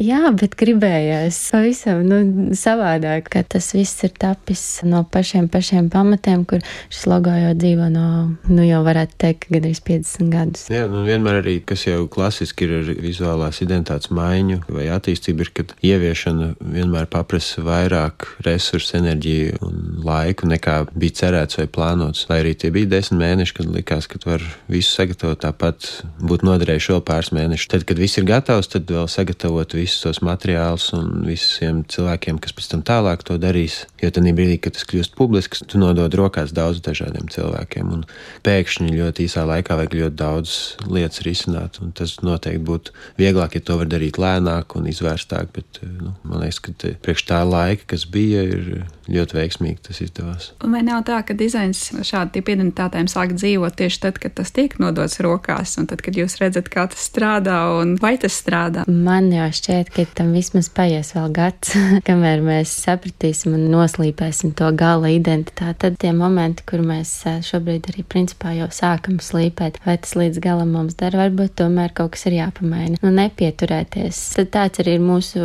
jā, 0.00 0.20
bet 0.40 0.56
gribējās 0.58 1.38
pavisam 1.54 2.02
nu, 2.06 2.20
savādāk, 2.58 3.30
ka 3.32 3.44
tas 3.54 3.70
viss 3.76 4.02
ir 4.06 4.14
tapis 4.18 4.64
no 4.86 5.02
pašiem, 5.06 5.48
pašiem 5.52 5.90
pamatiem, 5.92 6.44
kur 6.48 6.64
šis 6.90 7.06
logo 7.10 7.34
jau 7.34 7.52
dzīvo 7.58 7.90
no, 7.92 8.06
nu 8.50 8.66
jau 8.66 8.82
varētu 8.86 9.18
teikt, 9.20 9.48
gandrīz 9.54 9.82
50 9.86 10.32
gadus. 10.34 10.66
Jā, 10.72 10.86
nu 10.90 11.04
vienmēr 11.06 11.40
arī, 11.42 11.58
kas 11.66 11.86
jau 11.86 12.04
klasiski 12.10 12.66
ir 12.66 12.76
ar 12.80 12.90
vizuālās 13.04 13.62
identitātes 13.64 14.10
maiņu 14.14 14.62
vai 14.70 14.88
attīstību, 14.90 15.46
ir, 15.46 15.52
kad 15.60 15.74
ieviešana 15.86 16.52
vienmēr 16.60 17.06
paprasa 17.12 17.64
vairāk 17.66 18.26
resursu, 18.46 18.96
enerģiju 19.00 19.60
un 19.66 19.80
laiku 20.04 20.48
nekā 20.50 20.80
bija 20.94 21.18
cerēts 21.22 21.60
vai 21.60 21.68
plānots. 21.70 22.26
Lai 22.30 22.39
arī 22.40 22.54
tie 22.58 22.72
bija 22.74 22.88
desmit 22.96 23.20
mēneši, 23.20 23.56
kad 23.60 23.70
likās, 23.70 24.08
ka 24.10 24.20
var 24.24 24.44
visu 24.70 24.94
sagatavot 24.96 25.40
tāpat, 25.44 25.88
būtu 26.20 26.48
noderējuši 26.48 26.94
vēl 26.94 27.04
pāris 27.06 27.32
mēnešus. 27.36 27.70
Tad, 27.72 27.86
kad 27.88 28.00
viss 28.00 28.18
ir 28.20 28.26
gatavs, 28.28 28.70
tad 28.72 28.90
vēl 28.90 29.08
sagatavot 29.10 29.76
visus 29.76 30.02
tos 30.04 30.22
materiālus 30.24 30.90
un 30.96 31.24
visiem 31.28 31.82
cilvēkiem, 31.90 32.40
kas 32.42 32.56
pēc 32.56 32.70
tam 32.74 32.84
tālāk 32.86 33.24
to 33.26 33.38
darīs. 33.40 33.84
Jo 34.02 34.12
tad 34.14 34.26
brīdī, 34.36 34.58
kad 34.62 34.76
tas 34.76 34.86
kļūst 34.88 35.16
publisks, 35.18 35.64
tu 35.68 35.80
nodod 35.80 36.14
rokās 36.18 36.54
daudz 36.56 36.82
dažādiem 36.84 37.28
cilvēkiem. 37.32 37.92
Un 37.94 38.04
pēkšņi 38.46 38.96
ļoti 38.96 39.26
īsā 39.26 39.44
laikā 39.48 39.76
vajag 39.78 39.96
ļoti 40.00 40.18
daudz 40.20 40.56
lietas 40.88 41.24
risināt. 41.26 41.80
Tas 41.98 42.18
noteikti 42.24 42.62
būtu 42.66 42.96
vieglāk, 43.20 43.58
ja 43.58 43.64
to 43.64 43.78
var 43.80 43.90
darīt 43.90 44.20
lēnāk 44.20 44.76
un 44.78 44.88
izvērstāk. 44.90 45.52
Bet 45.56 45.82
nu, 45.84 46.14
man 46.24 46.44
liekas, 46.44 46.62
ka 46.64 46.94
priekš 47.04 47.26
tā 47.28 47.42
laika, 47.46 47.88
kas 47.94 48.06
bija, 48.10 48.44
ir 48.46 48.86
ļoti 49.10 49.36
veiksmīgi 49.36 49.82
tas 49.88 50.00
izdevās. 50.04 50.50
Un 50.64 50.74
vai 50.74 50.82
nav 50.86 51.02
tā, 51.08 51.20
ka 51.26 51.34
dizains 51.36 51.82
šādu 52.06 52.36
tipu 52.36 52.54
identitātēm 52.54 53.08
sāk 53.10 53.34
dzīvot 53.36 53.76
tieši 53.80 54.00
tad, 54.04 54.20
kad 54.22 54.36
tas 54.38 54.52
tiek 54.54 54.76
nodots 54.82 55.20
rokās, 55.24 55.76
un 55.80 55.88
tad, 55.90 56.02
kad 56.04 56.16
jūs 56.18 56.38
redzat, 56.40 56.70
kā 56.72 56.86
tas 56.90 57.02
strādā 57.10 57.58
un 57.80 57.96
vai 58.00 58.14
tas 58.22 58.36
strādā? 58.40 58.86
Man 58.86 59.30
jau 59.34 59.48
šķiet, 59.56 59.92
ka 59.94 60.06
tam 60.18 60.32
vismaz 60.36 60.70
paies 60.74 61.12
vēl 61.16 61.30
gads, 61.36 61.74
kamēr 62.08 62.44
mēs 62.46 62.74
sapratīsim 62.86 63.56
un 63.58 63.66
noslīpēsim 63.74 64.54
to 64.58 64.70
gala 64.78 65.12
identitāti. 65.12 65.78
Tad 65.80 65.98
tie 66.02 66.12
momenti, 66.16 66.64
kur 66.68 66.84
mēs 66.84 67.12
šobrīd 67.46 67.90
arī 67.90 68.04
principā 68.06 68.54
jau 68.56 68.68
sākam 68.74 69.18
slīpēt, 69.22 69.80
vai 69.86 69.96
tas 70.02 70.16
līdz 70.18 70.42
galam 70.44 70.74
mums 70.76 70.98
dara, 71.00 71.24
varbūt 71.24 71.56
tomēr 71.62 71.94
kaut 71.96 72.14
kas 72.14 72.26
ir 72.30 72.38
jāpamaina. 72.40 73.00
Nu, 73.02 73.12
nepieturēties. 73.14 74.20
Tad 74.38 74.52
tāds 74.54 74.82
arī 74.82 74.98
ir 74.98 75.04
mūsu 75.04 75.42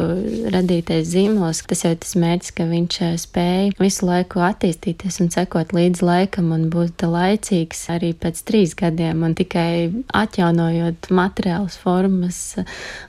radītais 0.53 1.07
zīmols. 1.13 1.63
Tas 1.69 1.85
jau 1.85 1.93
ir 1.95 2.01
tas 2.03 2.15
mērķis, 2.19 2.53
ka 2.55 2.67
viņš 2.69 2.99
spēj 3.21 3.54
spēj 3.55 3.71
visu 3.79 4.07
laiku 4.07 4.41
attīstīties 4.43 5.19
un 5.23 5.29
sekot 5.31 5.71
līdz 5.75 6.01
laikam 6.03 6.51
un 6.51 6.67
būt 6.73 7.05
laicīgs 7.07 7.85
arī 7.93 8.11
pēc 8.17 8.41
trīs 8.47 8.73
gadiem 8.75 9.23
un 9.23 9.35
tikai 9.37 9.91
atjaunojot 10.15 11.09
materiālus, 11.15 11.77
formas, 11.79 12.39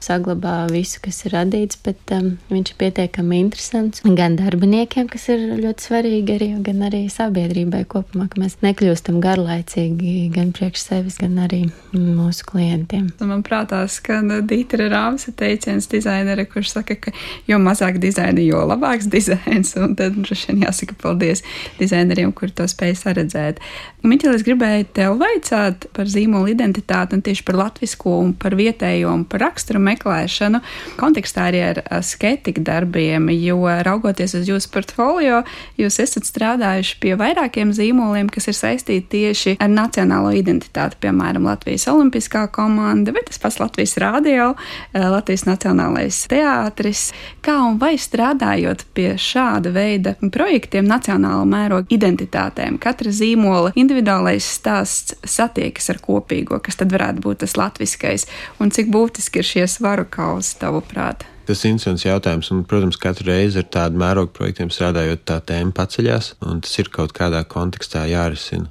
saglabā 0.03 0.69
visu, 0.71 1.01
kas 1.03 1.25
ir 1.27 1.35
radīts, 1.35 1.79
bet 1.83 1.99
um, 2.15 2.37
viņš 2.51 2.73
ir 2.73 2.79
pietiekami 2.83 3.41
interesants 3.43 4.05
gan 4.05 4.37
darbiniekiem, 4.39 5.09
kas 5.11 5.29
ir 5.35 5.43
ļoti 5.59 5.89
svarīgi 5.89 6.37
arī, 6.37 6.51
gan 6.67 6.85
arī 6.87 7.03
sabiedrībai 7.11 7.83
kopumā, 7.91 8.29
ka 8.31 8.41
mēs 8.43 8.59
nekļūstam 8.63 9.19
garlaicīgi 9.25 10.29
gan 10.35 10.53
priekš 10.57 10.87
sevis, 10.91 11.19
gan 11.23 11.41
arī 11.43 11.65
mūsu 11.93 12.47
klientiem. 12.47 13.11
Man 13.27 13.43
prātā 13.47 13.83
skan 13.91 14.31
Dītra 14.47 14.91
Rāmsa 14.93 15.35
teiciens 15.37 15.91
dizainere, 15.91 16.47
kurš 16.51 16.77
saka, 16.77 16.99
ka 17.01 17.15
jo 17.51 17.59
mazāk 17.63 17.99
dizaina, 18.03 18.43
jo 18.45 18.63
labāks 18.69 19.11
dizains, 19.11 19.75
un 19.81 19.97
tad 19.99 20.19
droši 20.37 20.53
vien 20.53 20.67
jāsaka 20.67 20.95
paldies 21.01 21.43
dizaineriem, 21.81 22.33
kuri 22.37 22.53
to 22.53 22.67
spēj 22.69 22.95
saredzēt. 23.01 23.61
Miķel, 24.07 24.37
es 24.37 24.45
gribēju 24.47 24.87
tev 24.95 25.17
vaicāt 25.19 25.89
par 25.97 26.07
zīmolu 26.07 26.53
identitāti 26.53 27.17
un 27.17 27.23
tieši 27.25 27.45
par 27.47 27.57
latvisko 27.59 28.19
un 28.21 28.35
par 28.39 28.55
vietējo 28.55 29.11
un 29.11 29.25
par 29.27 29.43
raksturu 29.47 29.81
meklēšanu 29.83 30.61
kontekstā 31.01 31.49
arī 31.51 31.63
ar 31.71 31.81
sketiku 32.07 32.63
darbiem, 32.67 33.31
jo 33.35 33.59
raugoties 33.87 34.37
uz 34.39 34.51
jūsu 34.51 34.71
portfolio, 34.75 35.43
jūs 35.81 35.99
esat 36.03 36.29
strādājuši 36.29 36.99
pie 37.03 37.17
vairākiem 37.19 37.73
zīmoliem, 37.75 38.31
kas 38.33 38.51
ir 38.53 38.59
saistīti 38.59 39.09
tieši 39.17 39.57
ar 39.63 39.73
nacionālo 39.73 40.31
identitāti, 40.37 41.01
piemēram, 41.03 41.49
Latvijas 41.49 41.89
Olimpiskā 41.91 42.47
komanda, 42.53 43.15
bet 43.17 43.31
tas 43.31 43.41
pats 43.43 43.59
Latvijas 43.63 43.97
rādio, 44.03 44.53
Latvijas 44.95 45.47
Nacionālais 45.49 46.23
teātris. 46.31 47.09
Kā 47.43 47.59
un 47.65 47.81
vai 47.83 47.95
strādājot 48.01 48.87
pie 48.97 49.15
šāda 49.21 49.73
veida 49.75 50.16
projektiem, 50.33 50.87
nacionāla 50.89 51.45
mēroga 51.49 51.91
identitātēm. 51.95 52.81
Katra 52.83 53.13
zīmola 53.15 53.73
individuālais 53.79 54.47
stāsts 54.59 55.17
satiekas 55.27 55.91
ar 55.93 56.03
kopīgo, 56.05 56.61
kas 56.63 56.81
tad 56.81 56.95
varētu 56.95 57.25
būt 57.25 57.43
tas 57.45 57.57
latviskais, 57.59 58.27
un 58.61 58.73
cik 58.75 58.91
būtiski 58.93 59.43
ir 59.43 59.49
šie 59.49 59.67
svaru 59.71 60.07
kausi 60.11 60.57
tavuprāt? 60.61 61.27
Tas 61.47 61.63
ir 61.63 61.77
interesants 61.77 62.03
jautājums, 62.03 62.51
un, 62.51 62.65
protams, 62.67 62.99
katru 62.99 63.29
reizi 63.31 63.61
ar 63.63 63.69
tādu 63.71 64.01
mērogu 64.03 64.33
projektiem 64.35 64.73
strādājot, 64.75 65.23
tā 65.29 65.39
tēma 65.47 65.75
paceļās, 65.77 66.33
un 66.43 66.63
tas 66.65 66.73
ir 66.83 66.91
kaut 66.91 67.15
kādā 67.15 67.45
kontekstā 67.47 68.03
jārisina. 68.11 68.67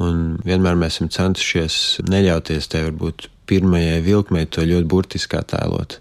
Un 0.00 0.38
vienmēr 0.44 0.76
mēs 0.80 0.96
esam 0.96 1.10
centušies 1.12 1.76
neļauties 2.08 2.72
te 2.72 2.82
varbūt 2.86 3.28
pirmajai 3.48 4.00
vilkmei 4.04 4.48
to 4.48 4.64
ļoti 4.66 4.88
burtiski 4.90 5.38
attēlot 5.38 6.00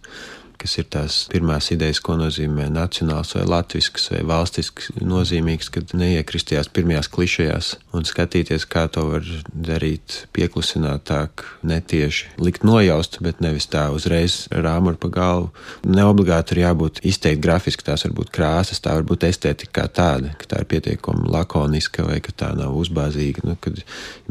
kas 0.66 0.80
ir 0.82 0.88
tās 0.90 1.16
pirmās 1.30 1.70
idejas, 1.76 2.02
ko 2.02 2.16
nozīmē 2.18 2.66
nacionāls 2.74 3.36
vai 3.38 3.46
latvisks 3.46 4.10
vai 4.14 4.24
valstisks 4.26 4.90
nozīmīgs, 4.98 5.70
kad 5.76 5.94
neiekristījās 5.94 6.72
pirmajās 6.74 7.12
klišajās 7.14 7.76
un 7.96 8.08
skatīties, 8.08 8.68
kā 8.70 8.86
to 8.92 9.06
var 9.14 9.26
darīt 9.54 10.26
pieklusinātāk, 10.36 11.46
netieši 11.66 12.36
likt 12.42 12.66
nojaust, 12.68 13.20
bet 13.26 13.42
nevis 13.44 13.68
tā 13.72 13.88
uzreiz 13.96 14.46
rāmur 14.52 14.98
pa 15.00 15.10
galvu. 15.14 15.52
Neobligāti 15.88 16.56
ir 16.56 16.64
jābūt 16.66 17.02
izteikti 17.08 17.44
grafiski, 17.44 17.86
tās 17.88 18.06
var 18.08 18.16
būt 18.20 18.32
krāsas, 18.36 18.82
tā 18.84 18.96
var 18.98 19.08
būt 19.08 19.28
estētika 19.30 19.82
kā 19.82 19.88
tāda, 20.02 20.34
ka 20.40 20.50
tā 20.52 20.62
ir 20.64 20.70
pietiekami 20.72 21.30
lakoniska 21.32 22.06
vai 22.08 22.20
ka 22.24 22.34
tā 22.36 22.52
nav 22.58 22.76
uzbāzīga. 22.80 23.46
Nu, 23.48 23.58
kad 23.62 23.82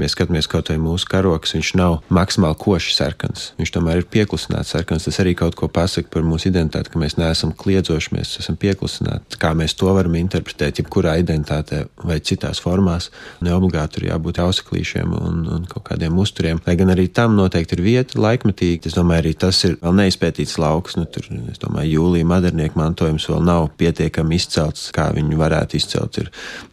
mēs 0.00 0.14
skatāmies 0.16 0.48
kaut 0.50 0.70
vai 0.72 0.78
mūsu 0.80 1.08
karoks, 1.10 1.54
viņš 1.56 1.72
nav 1.80 1.98
maksimāli 2.14 2.58
koši 2.60 2.94
sarkans, 2.96 3.50
viņš 3.60 3.74
tomēr 3.74 4.02
ir 4.02 4.08
pieklusināts 4.10 4.74
sarkans. 4.74 5.08
Tas 5.08 5.20
arī 5.22 5.34
kaut 5.38 5.56
ko 5.58 5.68
pasaka 5.72 6.10
par 6.12 6.26
mūsu 6.26 6.50
identitāti, 6.50 6.92
ka 6.92 7.02
mēs 7.02 7.18
neesam 7.20 7.52
kliedzoši, 7.56 8.14
mēs 8.16 8.36
esam 8.42 8.58
pieklusināti. 8.60 9.38
Kā 9.40 9.54
mēs 9.56 9.76
to 9.78 9.92
varam 9.94 10.16
interpretēt, 10.18 10.80
jebkurā 10.82 11.16
identitātē 11.22 11.84
vai 12.04 12.20
citās 12.24 12.62
formās, 12.62 13.10
neobligāti 13.54 14.00
ir 14.02 14.08
jābūt 14.10 14.40
ausaklīšiem 14.42 15.14
un, 15.14 15.42
un 15.54 15.66
kaut 15.70 15.86
kādiem 15.88 16.16
uzturiem. 16.18 16.60
Lai 16.66 16.74
gan 16.78 16.92
arī 16.94 17.06
tam 17.14 17.36
noteikti 17.38 17.78
ir 17.78 17.84
vieta, 17.84 18.18
laikmetīgi. 18.20 18.90
Es 18.90 18.96
domāju, 18.98 19.22
arī 19.22 19.34
tas 19.44 19.60
ir 19.68 19.76
vēl 19.82 19.96
neizpētīts 20.00 20.56
lauks. 20.62 20.98
Nu, 20.98 21.06
tur, 21.10 21.28
es 21.52 21.62
domāju, 21.62 21.94
jūlija 21.98 22.28
modernieku 22.28 22.80
mantojums 22.80 23.28
vēl 23.30 23.44
nav 23.46 23.70
pietiekami 23.80 24.38
izcelts, 24.38 24.90
kā 24.94 25.08
viņi 25.14 25.40
varētu 25.40 25.78
izcelt. 25.78 26.20
Ir, 26.22 26.30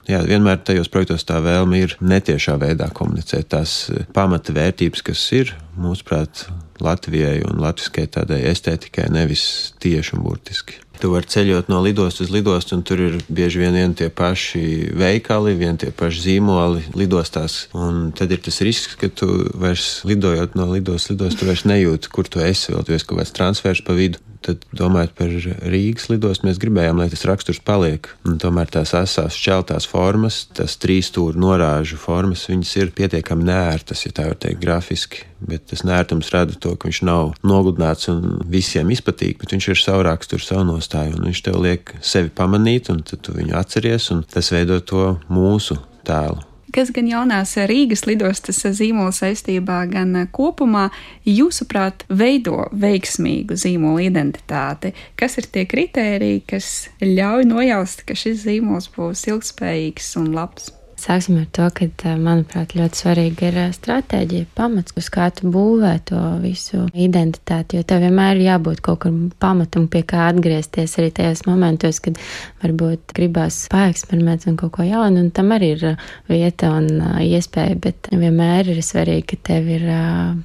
jā, 0.09 0.23
vienmēr 0.27 0.61
tajos 0.65 0.91
projektos 0.91 1.27
tā 1.27 1.39
vēlme 1.43 1.83
ir 1.85 1.97
netiešā 2.01 2.57
veidā 2.61 2.89
komunicēt 2.95 3.51
tās 3.53 3.77
pamata 4.15 4.55
vērtības, 4.57 5.05
kas 5.11 5.25
ir 5.38 5.55
mūsuprāt 5.79 6.47
Latvijai 6.81 7.43
un 7.45 7.61
latviskai 7.61 8.07
tādai 8.09 8.41
estētikai, 8.50 9.11
nevis 9.13 9.43
tieši 9.83 10.17
un 10.17 10.25
burtiski. 10.25 10.81
Tu 11.01 11.10
vari 11.10 11.29
ceļot 11.34 11.70
no 11.72 11.79
lidostas 11.81 12.27
uz 12.27 12.34
lidostu, 12.34 12.77
un 12.77 12.84
tur 12.86 13.01
ir 13.01 13.15
bieži 13.25 13.63
vien 13.63 13.74
vien 13.74 13.96
tie 13.98 14.12
paši 14.13 14.91
veikali, 14.93 15.55
vien 15.58 15.79
tie 15.81 15.89
paši 15.89 16.25
zīmoli 16.27 16.84
lidostās. 16.93 17.63
Un 17.74 18.12
tad 18.17 18.34
ir 18.34 18.43
tas 18.46 18.62
risks, 18.62 18.98
ka 19.01 19.10
tu 19.10 19.29
vairs 19.58 20.03
lidojot 20.05 20.53
no 20.60 20.70
lidostas, 20.70 21.15
lidostas, 21.15 21.39
tu 21.41 21.50
vairs 21.50 21.65
nejūti, 21.65 22.12
kur 22.13 22.29
tu 22.29 22.43
esi, 22.46 22.70
vēl 22.75 22.86
tu 22.86 22.93
esi 22.93 23.10
kaut 23.10 23.24
kāds 23.24 23.34
transfers 23.34 23.81
pa 23.86 23.98
vidu 23.98 24.22
tad 24.45 24.65
domājot 24.75 25.13
par 25.17 25.31
Rīgas 25.71 26.07
lidostu, 26.12 26.48
mēs 26.48 26.60
gribējām, 26.62 27.00
lai 27.01 27.10
tas 27.12 27.24
raksturs 27.29 27.62
paliek. 27.65 28.10
Un 28.27 28.39
tomēr 28.41 28.71
tās 28.74 28.93
asās 28.98 29.38
šķeltās 29.38 29.88
formas, 29.89 30.43
tās 30.57 30.77
trīs 30.81 31.12
stūra 31.12 31.39
norāžu 31.39 32.00
formas, 32.01 32.48
viņas 32.50 32.74
ir 32.81 32.93
pietiekami 32.98 33.48
nērtas, 33.48 34.05
ja 34.07 34.13
tā 34.17 34.27
var 34.31 34.39
teikt, 34.41 34.62
grafiski. 34.63 35.25
Bet 35.41 35.69
tas 35.71 35.86
nērtums 35.88 36.29
rada 36.33 36.57
to, 36.62 36.75
ka 36.75 36.89
viņš 36.89 37.01
nav 37.07 37.33
nogludināts 37.48 38.12
un 38.13 38.41
visiem 38.51 38.91
izpatīk, 38.93 39.39
bet 39.41 39.55
viņš 39.55 39.71
ir 39.71 39.81
savu 39.81 40.05
raksturu, 40.10 40.45
savu 40.45 40.67
nostāju, 40.74 41.17
un 41.17 41.31
viņš 41.31 41.43
tev 41.48 41.57
liek 41.63 41.95
sevi 42.05 42.33
pamanīt, 42.33 42.93
un 42.93 43.01
tu 43.07 43.36
viņu 43.38 43.57
atceries, 43.57 44.12
un 44.13 44.25
tas 44.29 44.53
veido 44.53 44.81
to 44.86 45.15
mūsu 45.31 45.79
tēlu 46.05 46.50
kas 46.73 46.91
gan 46.95 47.07
jaunās 47.09 47.53
Rīgas 47.69 48.05
lidostas 48.09 48.63
zīmola 48.77 49.13
saistībā, 49.15 49.83
gan 49.91 50.15
kopumā, 50.33 50.87
jūsuprāt, 51.27 52.05
veido 52.09 52.65
veiksmīgu 52.71 53.57
zīmola 53.59 54.07
identitāti? 54.07 54.95
Kas 55.19 55.37
ir 55.41 55.51
tie 55.53 55.67
kritēriji, 55.69 56.43
kas 56.49 56.73
ļauj 57.03 57.47
nojaust, 57.51 58.05
ka 58.07 58.17
šis 58.17 58.45
zīmols 58.47 58.91
būs 58.95 59.27
ilgspējīgs 59.31 60.15
un 60.21 60.31
labs? 60.35 60.71
Sāksim 61.01 61.39
ar 61.41 61.48
to, 61.50 61.65
ka, 61.74 62.12
manuprāt, 62.22 62.75
ļoti 62.77 63.00
svarīga 63.00 63.48
ir 63.50 63.55
stratēģija, 63.74 64.46
pamats, 64.53 64.93
uz 65.00 65.08
kā 65.10 65.31
tu 65.34 65.50
būvē 65.50 65.93
to 66.05 66.20
visu 66.43 66.84
identitāti. 66.93 67.79
Jo 67.79 67.86
tev 67.89 68.03
vienmēr 68.05 68.38
ir 68.38 68.43
jābūt 68.51 68.84
kaut 68.86 69.00
kam 69.05 69.15
pamatam, 69.41 69.88
pie 69.89 70.03
kā 70.05 70.27
atgriezties 70.29 70.93
arī 71.01 71.10
tajos 71.17 71.41
momentos, 71.48 71.98
kad 72.05 72.20
varbūt 72.62 73.15
gribās 73.17 73.63
paeksperimentēt 73.72 74.51
un 74.51 74.60
kaut 74.60 74.75
ko 74.75 74.86
jaunu, 74.86 75.24
un 75.24 75.31
tam 75.34 75.50
arī 75.55 75.72
ir 75.74 75.88
vieta 76.29 76.70
un 76.77 76.91
iespēja. 77.25 77.79
Bet 77.81 78.12
vienmēr 78.13 78.70
ir 78.75 78.84
svarīgi, 78.86 79.25
ka 79.31 79.41
tev 79.50 79.72
ir 79.74 79.88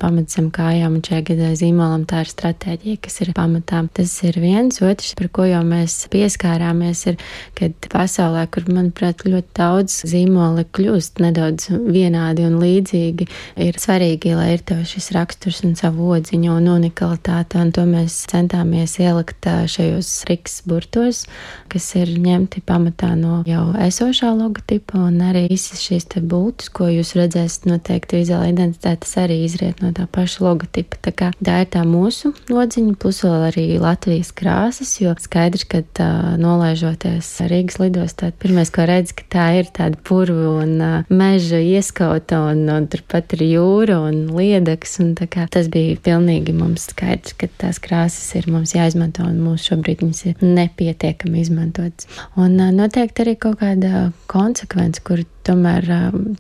pamats 0.01 0.39
zem 0.39 0.49
kājām, 0.57 0.97
un 0.97 1.05
šajā 1.05 1.21
gadā 1.35 1.53
zīmolam 1.61 2.09
tā 2.09 2.25
ir 2.25 2.33
stratēģija, 2.33 3.03
kas 3.05 3.21
ir 3.27 3.35
pamatā. 3.37 3.83
Tas 4.01 4.17
ir 4.25 4.41
viens, 4.41 4.81
otrs, 4.81 5.13
par 5.21 5.29
ko 5.37 5.51
jau 5.51 5.61
mēs 5.69 6.01
pieskārāmies, 6.17 7.07
ir, 7.13 7.21
kad 7.61 7.93
pasaulē, 7.93 8.49
kur, 8.49 8.65
manuprāt, 8.73 9.29
ļoti 9.29 9.53
daudz 9.61 10.01
zīmolu 10.09 10.46
zīmoli 10.47 10.65
kļūst 10.71 11.21
nedaudz 11.23 11.71
vienādi 11.71 12.45
un 12.47 12.59
līdzīgi, 12.61 13.27
ir 13.57 13.79
svarīgi, 13.79 14.35
lai 14.37 14.55
ir 14.55 14.63
tev 14.67 14.85
šis 14.87 15.11
raksturs 15.15 15.63
un 15.65 15.75
savu 15.77 16.11
odziņu 16.15 16.53
un 16.55 16.69
unikalitāte, 16.77 17.59
un 17.59 17.73
to 17.73 17.85
mēs 17.87 18.27
centāmies 18.31 18.99
ielikt 19.01 19.47
šajos 19.47 20.25
riks 20.29 20.63
burtos, 20.67 21.27
kas 21.69 21.89
ir 21.97 22.15
ņemti 22.19 22.63
pamatā 22.67 23.15
no 23.17 23.43
jau 23.47 23.73
esošā 23.75 24.33
logotipa, 24.37 24.99
un 25.09 25.21
arī 25.21 25.47
visas 25.51 25.83
šīs 25.83 26.09
te 26.15 26.21
bultas, 26.23 26.71
ko 26.71 26.89
jūs 26.91 27.15
redzēsiet 27.19 27.67
noteikti 27.67 28.23
vizuāla 28.23 28.51
identitāte, 28.53 29.03
tas 29.05 29.17
arī 29.25 29.43
izriet 29.47 29.83
no 29.83 29.93
tā 29.97 30.07
paša 30.07 30.45
logotipa. 30.47 31.01
Tā 31.03 31.15
kā 31.17 31.33
tā 31.41 31.61
ir 31.65 31.71
tā 31.75 31.83
mūsu 31.87 32.33
odziņa, 32.53 32.97
plus 33.01 33.23
vēl 33.25 33.49
arī 33.51 33.67
Latvijas 33.83 34.33
krāsas, 34.37 34.95
jo 35.01 35.15
skaidrs, 35.21 35.67
ka 35.69 35.83
tā, 35.97 36.11
nolaižoties 36.41 37.33
Rīgas 37.51 37.81
lidostā, 37.83 38.31
pirmais, 38.43 38.71
ko 38.73 38.87
redz, 38.89 39.15
ka 39.17 39.27
tā 39.33 39.47
ir 39.61 39.71
tāda 39.75 39.99
purva 40.07 40.36
un 40.37 40.75
uh, 40.83 40.97
meža 41.09 41.61
ieskauta, 41.63 42.41
un, 42.53 42.65
un 42.73 42.89
turpat 42.93 43.37
ir 43.37 43.45
jūra 43.49 43.99
un 44.09 44.27
liedaks. 44.37 44.99
Un 45.03 45.15
tas 45.17 45.71
bija 45.73 45.99
pilnīgi 46.07 46.55
mums 46.57 46.89
skaidrs, 46.93 47.37
ka 47.39 47.51
tās 47.63 47.81
krāsas 47.83 48.29
ir 48.39 48.51
mums 48.53 48.75
jāizmanto, 48.77 49.27
un 49.27 49.41
mūsu 49.45 49.73
šobrīd 49.73 50.05
viņas 50.05 50.25
ir 50.33 50.45
nepietiekami 50.45 51.43
izmantotas. 51.45 52.11
Un 52.41 52.59
noteikti 52.77 53.27
arī 53.27 53.37
kaut 53.41 53.61
kāda 53.63 54.11
konsekvence, 54.31 55.03
kur 55.07 55.25
tomēr 55.47 55.87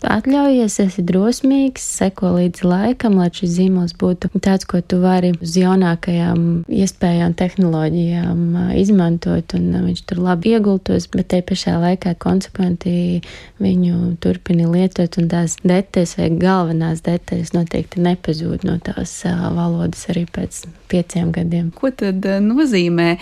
atļaujies, 0.07 0.79
esi 0.83 1.05
drosmīgs, 1.07 1.85
seko 2.01 2.33
līdzi 2.37 2.67
laikam, 2.67 3.17
lai 3.21 3.29
šis 3.35 3.55
zīmols 3.57 3.95
būtu 3.99 4.31
tāds, 4.43 4.67
ko 4.69 4.81
tu 4.83 4.99
vari 5.03 5.33
uz 5.39 5.57
jaunākajām 5.61 6.67
iespējām, 6.67 7.37
tehnoloģijām 7.39 8.43
izmantot, 8.81 9.57
un 9.59 9.71
viņš 9.87 10.05
tur 10.11 10.23
labi 10.27 10.57
iegultos, 10.57 11.09
bet 11.13 11.31
te 11.33 11.43
pašā 11.47 11.77
laikā 11.83 12.17
konsekventi 12.23 13.23
viņu 13.63 14.17
turpini 14.23 14.69
lietot, 14.71 15.19
un 15.21 15.31
tās 15.33 15.59
detaļas 15.65 16.17
vai 16.21 16.31
galvenās 16.43 17.05
detaļas 17.07 17.55
noteikti 17.57 18.05
nepazūd 18.05 18.67
no 18.69 18.79
tās 18.85 19.19
valodas 19.27 20.07
arī 20.13 20.27
pēc 20.31 20.65
pieciem 20.91 21.33
gadiem. 21.35 21.71
Ko 21.75 21.93
tad 21.95 22.27
nozīmē 22.47 23.15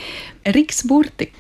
Riks 0.54 0.84
burti? 0.88 1.30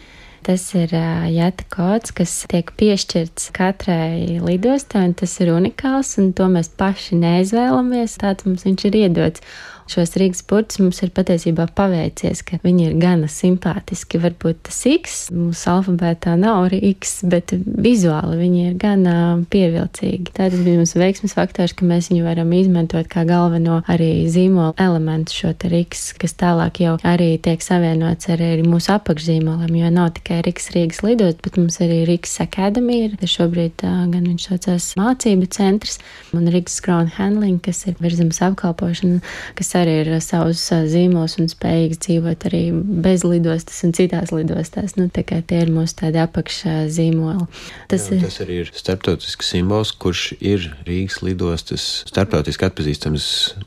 Tas 0.44 0.66
ir 0.76 0.90
jāta 0.92 1.64
kods, 1.72 2.12
kas 2.12 2.32
tiek 2.52 2.68
piešķirts 2.76 3.46
katrai 3.56 4.36
lidostai, 4.44 5.06
un 5.08 5.14
tas 5.16 5.38
ir 5.40 5.54
unikāls, 5.54 6.10
un 6.20 6.34
to 6.36 6.50
mēs 6.52 6.68
paši 6.76 7.16
neizvēlamies. 7.22 8.18
Tāds 8.20 8.44
mums 8.44 8.66
viņš 8.68 8.84
ir 8.90 8.98
iedots 9.06 9.44
šos 9.90 10.14
Rīgas 10.20 10.44
burtus 10.48 10.80
mums 10.82 11.00
ir 11.04 11.12
patiesībā 11.14 11.66
paveicies, 11.76 12.42
ka 12.46 12.58
viņi 12.64 12.88
ir 12.88 12.96
gana 13.00 13.28
simpātiski. 13.30 14.20
Varbūt 14.22 14.64
tas 14.68 14.80
X 14.88 15.16
mūsu 15.34 15.70
alfabētā 15.72 16.36
nav 16.40 16.68
arī 16.68 16.80
X, 16.94 17.20
bet 17.28 17.52
vizuāli 17.54 18.38
viņi 18.40 18.64
ir 18.68 18.78
gana 18.80 19.16
pievilcīgi. 19.52 20.32
Tas 20.36 20.56
bija 20.56 20.80
mums 20.80 20.94
veiksmes 20.98 21.36
faktors, 21.36 21.74
ka 21.76 21.86
mēs 21.88 22.10
viņu 22.12 22.24
varam 22.26 22.52
izmantot 22.56 23.10
kā 23.12 23.26
galveno 23.28 23.80
arī 23.90 24.24
zīmola 24.30 24.74
elementu 24.80 25.36
šo 25.36 25.52
te 25.58 25.70
X, 25.82 26.12
kas 26.20 26.36
tālāk 26.40 26.80
jau 26.84 26.96
arī 27.04 27.34
tiek 27.42 27.62
savienots 27.64 28.30
ar 28.32 28.42
mūsu 28.64 28.94
apakšzīmoliem, 28.96 29.76
jo 29.82 29.92
nav 29.94 30.14
tikai 30.18 30.40
Rīgas 30.46 30.70
Rīgas 30.74 31.02
lidot, 31.04 31.40
bet 31.44 31.58
mums 31.60 31.80
arī 31.84 32.02
Rīgas 32.08 32.38
Academy 32.44 33.04
ir. 33.08 33.18
Šobrīd 33.34 33.82
gan 33.82 34.26
viņš 34.28 34.48
saucās 34.48 34.90
mācību 35.00 35.48
centrs 35.52 35.98
un 36.36 36.46
Rīgas 36.52 36.80
Crown 36.84 37.08
Handling, 37.16 37.60
kas 37.64 37.84
ir 37.88 37.96
virzemes 38.02 38.40
apkalpošana, 38.44 39.22
kas 39.58 39.73
arī 39.78 39.96
ir 40.02 40.10
savus 40.24 40.62
zīmos 40.90 41.36
un 41.40 41.48
spējīgs 41.50 42.00
dzīvot 42.04 42.46
arī 42.48 42.62
bez 43.04 43.24
lidostas 43.26 43.82
un 43.86 43.94
citās 43.96 44.32
lidostās. 44.34 44.96
Nu, 44.98 45.08
tā 45.12 45.24
kā 45.26 45.40
tie 45.42 45.62
ir 45.64 45.72
mūsu 45.74 45.98
tādi 46.02 46.20
apakšā 46.22 46.84
zīmoli. 46.92 47.46
Tas, 47.90 48.08
Jā, 48.12 48.20
tas 48.24 48.40
arī 48.44 48.60
ir 48.64 48.72
starptautisks 48.74 49.52
simbols, 49.54 49.92
kurš 49.96 50.24
ir 50.38 50.68
Rīgas 50.86 51.20
lidostas 51.24 51.86
starptautiski 52.08 52.68
atpazīstams 52.68 53.26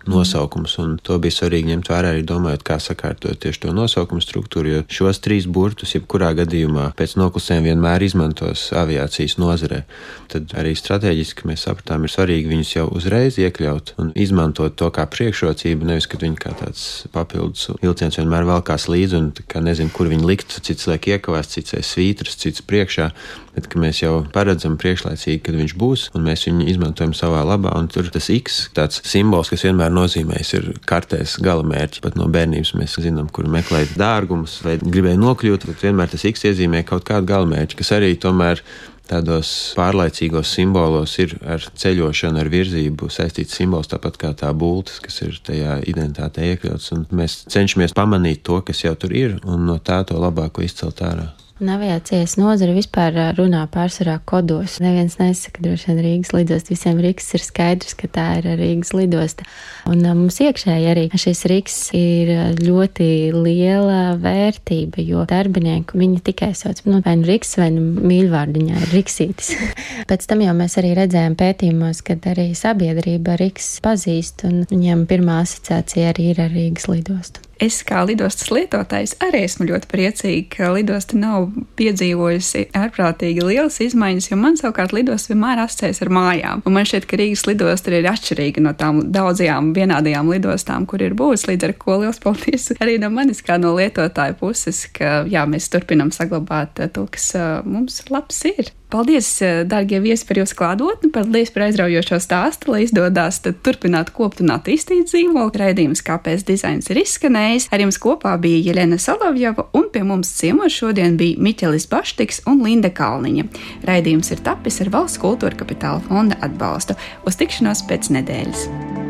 nosaukums, 0.09 0.77
un 0.83 0.97
to 1.03 1.17
bija 1.21 1.35
svarīgi 1.39 1.73
ņemt 1.73 1.91
vērā 1.91 2.13
arī 2.15 2.25
domājot, 2.27 2.65
kā 2.67 2.79
sakārtot 2.83 3.39
tieši 3.43 3.65
to 3.65 3.73
nosaukumu 3.75 4.23
struktūru, 4.23 4.71
jo 4.71 4.83
šos 4.99 5.21
trīs 5.23 5.47
burtus, 5.49 5.95
jebkurā 5.97 6.33
gadījumā, 6.37 6.91
pēc 6.97 7.17
noklusējuma 7.19 7.71
vienmēr 7.71 8.05
izmantos 8.07 8.67
aviācijas 8.77 9.37
nozarē. 9.41 9.83
Tad 10.31 10.53
arī 10.59 10.73
strateģiski 10.77 11.47
mēs 11.49 11.65
sapratām, 11.67 12.05
ir 12.05 12.13
svarīgi 12.13 12.51
viņus 12.51 12.73
jau 12.75 12.87
uzreiz 12.97 13.39
iekļaut 13.41 13.93
un 14.01 14.11
izmantot 14.19 14.75
to 14.79 14.89
kā 14.93 15.07
priekšrocību, 15.11 15.87
nevis, 15.97 16.07
ka 16.09 16.19
viņi 16.21 16.37
kā 16.37 16.53
tāds 16.57 16.83
papildus 17.13 17.71
vilciens 17.81 18.17
vienmēr 18.19 18.45
velkās 18.45 18.85
līdzi 18.91 19.17
un 19.17 19.29
nezinu, 19.65 19.89
kur 19.93 20.09
viņi 20.11 20.27
likt. 20.27 20.59
Cits 20.61 20.87
liek 20.89 21.07
iekavās, 21.09 21.49
cits 21.49 21.73
ir 21.73 21.85
svītras, 21.85 22.37
cits 22.37 22.61
priekšā. 22.61 23.09
Bet 23.57 23.73
mēs 23.73 24.03
jau 24.03 24.21
paredzam 24.33 24.75
priekšlaicīgi, 24.77 25.41
kad 25.45 25.57
viņš 25.57 25.73
būs, 25.81 26.03
un 26.13 26.27
mēs 26.27 26.45
viņu 26.45 26.67
izmantojam 26.69 27.15
savā 27.17 27.41
labā. 27.47 27.73
Tur 27.93 28.11
tas 28.13 28.29
X, 28.29 28.67
tāds 28.77 29.01
simbols, 29.07 29.49
kas 29.49 29.65
vienmēr 29.65 29.93
nozīmēs, 29.95 30.53
ir 30.59 30.69
kartēs 30.85 31.39
gala 31.41 31.65
mērķis. 31.65 32.03
Pat 32.05 32.19
no 32.19 32.29
bērnības 32.29 32.75
mēs 32.77 32.99
zinām, 33.01 33.31
kur 33.33 33.49
meklēt 33.49 33.95
dārgumus 33.97 34.59
vai 34.65 34.77
gribēju 34.83 35.23
nokļūt, 35.23 35.65
tad 35.65 35.87
vienmēr 35.87 36.13
tas 36.13 36.27
X 36.29 36.45
iezīmē 36.51 36.83
kaut 36.85 37.07
kādu 37.09 37.31
gala 37.31 37.49
mērķi, 37.49 37.81
kas 37.81 37.95
arī 37.97 38.13
tomēr 38.21 38.61
tādos 39.09 39.51
pārlaicīgos 39.77 40.51
simbolos 40.57 41.15
ir 41.23 41.37
ar 41.47 41.63
ceļošanu, 41.63 42.41
ar 42.41 42.51
virzību 42.51 43.09
saistīts 43.13 43.57
simbols, 43.57 43.89
tāpat 43.91 44.19
kā 44.21 44.33
tā 44.37 44.51
būtnes, 44.53 45.01
kas 45.03 45.21
ir 45.25 45.41
tajā 45.47 45.79
identitātē 45.89 46.53
iekļauts. 46.53 46.93
Mēs 47.15 47.41
cenšamies 47.53 47.95
pamanīt 47.97 48.43
to, 48.47 48.61
kas 48.67 48.83
jau 48.85 48.95
tur 48.99 49.15
ir, 49.15 49.39
un 49.47 49.67
no 49.69 49.79
tā 49.79 50.03
to 50.07 50.19
labāko 50.21 50.65
izcelt 50.65 51.03
ārā. 51.05 51.31
Un 51.57 51.71
aviācijas 51.73 52.35
nozare 52.37 52.75
vispār 52.75 53.15
runā 53.33 53.63
pārsvarā 53.73 54.19
kodos. 54.29 54.75
Neviens 54.83 55.15
nesaka, 55.17 55.63
droši 55.65 55.87
vien 55.89 56.01
Rīgas 56.05 56.33
lidosta. 56.35 56.69
Visiem 56.69 56.99
Rīgas 57.01 57.31
ir 57.33 57.41
skaidrs, 57.41 57.95
ka 57.97 58.09
tā 58.13 58.25
ir 58.37 58.49
Rīgas 58.59 58.93
lidosta. 58.93 59.47
Un 59.89 60.05
mums 60.19 60.37
iekšēji 60.45 60.91
arī 60.91 61.07
šis 61.17 61.41
Rīgas 61.49 61.79
ir 61.97 62.29
ļoti 62.61 63.09
liela 63.33 64.13
vērtība, 64.21 65.01
jo 65.01 65.25
darbinieki 65.25 65.97
viņi 65.97 66.21
tikai 66.29 66.51
sauc, 66.57 66.83
nu, 66.85 67.01
vai 67.01 67.17
nu 67.17 67.25
Rīgas, 67.31 67.55
vai 67.57 67.71
nu 67.73 67.87
mīļvārdiņā 68.05 68.77
ir 68.83 68.93
Riksītis. 68.93 69.55
Pēc 70.11 70.29
tam 70.29 70.45
jau 70.45 70.53
mēs 70.61 70.77
arī 70.77 70.93
redzējām 71.01 71.39
pētījumos, 71.41 72.05
kad 72.05 72.29
arī 72.35 72.51
sabiedrība 72.53 73.39
Rīgas 73.41 73.73
pazīst, 73.81 74.45
un 74.45 74.61
viņiem 74.69 75.07
pirmā 75.09 75.41
asociācija 75.47 76.13
arī 76.13 76.31
ir 76.35 76.45
ar 76.45 76.53
Rīgas 76.53 76.85
lidostu. 76.93 77.46
Es 77.63 77.79
kā 77.85 78.03
lidostas 78.05 78.51
lietotājs 78.53 79.15
arī 79.23 79.41
esmu 79.47 79.65
ļoti 79.71 79.89
priecīga, 79.89 80.49
ka 80.53 80.69
lidosta 80.75 81.17
nav 81.17 81.47
piedzīvojusi 81.79 82.67
ārprātīgi 82.77 83.45
lielas 83.45 83.79
izmaiņas, 83.81 84.29
jo 84.29 84.37
man 84.37 84.59
savukārt 84.59 84.93
lidosta 84.93 85.33
vienmēr 85.33 85.63
asociējas 85.63 86.03
ar 86.05 86.11
mājām. 86.13 86.61
Un 86.69 86.75
man 86.77 86.85
šķiet, 86.85 87.07
ka 87.09 87.17
Rīgas 87.17 87.47
lidosta 87.49 87.93
ir 87.97 88.09
atšķirīga 88.11 88.61
no 88.61 88.75
tām 88.77 89.01
daudzajām 89.15 89.71
vienādajām 89.77 90.29
lidostām, 90.35 90.85
kur 90.89 91.01
ir 91.01 91.17
būs. 91.17 91.47
Līdz 91.49 91.69
ar 91.69 91.75
to 91.81 91.99
liels 92.03 92.21
paldies 92.21 92.69
arī 92.83 92.99
no 93.01 93.09
manis, 93.13 93.41
kā 93.45 93.57
no 93.61 93.73
lietotāja 93.77 94.37
puses, 94.37 94.85
ka 94.93 95.23
jā, 95.29 95.47
mēs 95.49 95.71
turpinam 95.73 96.13
saglabāt 96.13 96.83
to, 96.93 97.07
kas 97.09 97.31
mums 97.65 98.03
labs 98.13 98.43
ir. 98.53 98.69
Paldies, 98.89 99.41
eh, 99.41 99.65
darbie 99.67 99.99
viesi, 99.99 100.23
par 100.23 100.37
jūsu 100.39 100.55
klātbūtni, 100.55 101.09
paldies 101.11 101.49
par 101.51 101.65
aizraujošo 101.65 102.21
stāstu, 102.23 102.71
lai 102.71 102.85
izdodas 102.85 103.41
turpināt 103.43 104.13
kopt 104.15 104.39
un 104.39 104.53
attīstīt 104.55 105.11
zīmolu. 105.11 105.51
Raidījums, 105.59 105.99
kāpēc 106.07 106.45
dizains 106.47 106.87
ir 106.87 107.01
izskanējis. 107.01 107.67
Ar 107.71 107.83
jums 107.83 107.99
kopā 107.99 108.37
bija 108.39 108.61
Jelena 108.69 108.95
Solovjova, 108.95 109.67
un 109.75 109.89
pie 109.91 110.05
mums 110.07 110.31
ciemos 110.39 110.71
šodien 110.71 111.17
bija 111.19 111.35
Miķelis 111.35 111.89
Baštiks 111.91 112.45
un 112.47 112.63
Linda 112.63 112.89
Kalniņa. 112.89 113.49
Raidījums 113.83 114.31
ir 114.31 114.45
tapis 114.47 114.79
ar 114.79 114.93
Valsts 114.95 115.19
kultūra 115.19 115.59
kapitāla 115.59 115.99
fonda 116.07 116.39
atbalstu. 116.47 116.95
Uz 117.27 117.35
tikšanos 117.35 117.83
pēc 117.91 118.13
nedēļas! 118.15 119.06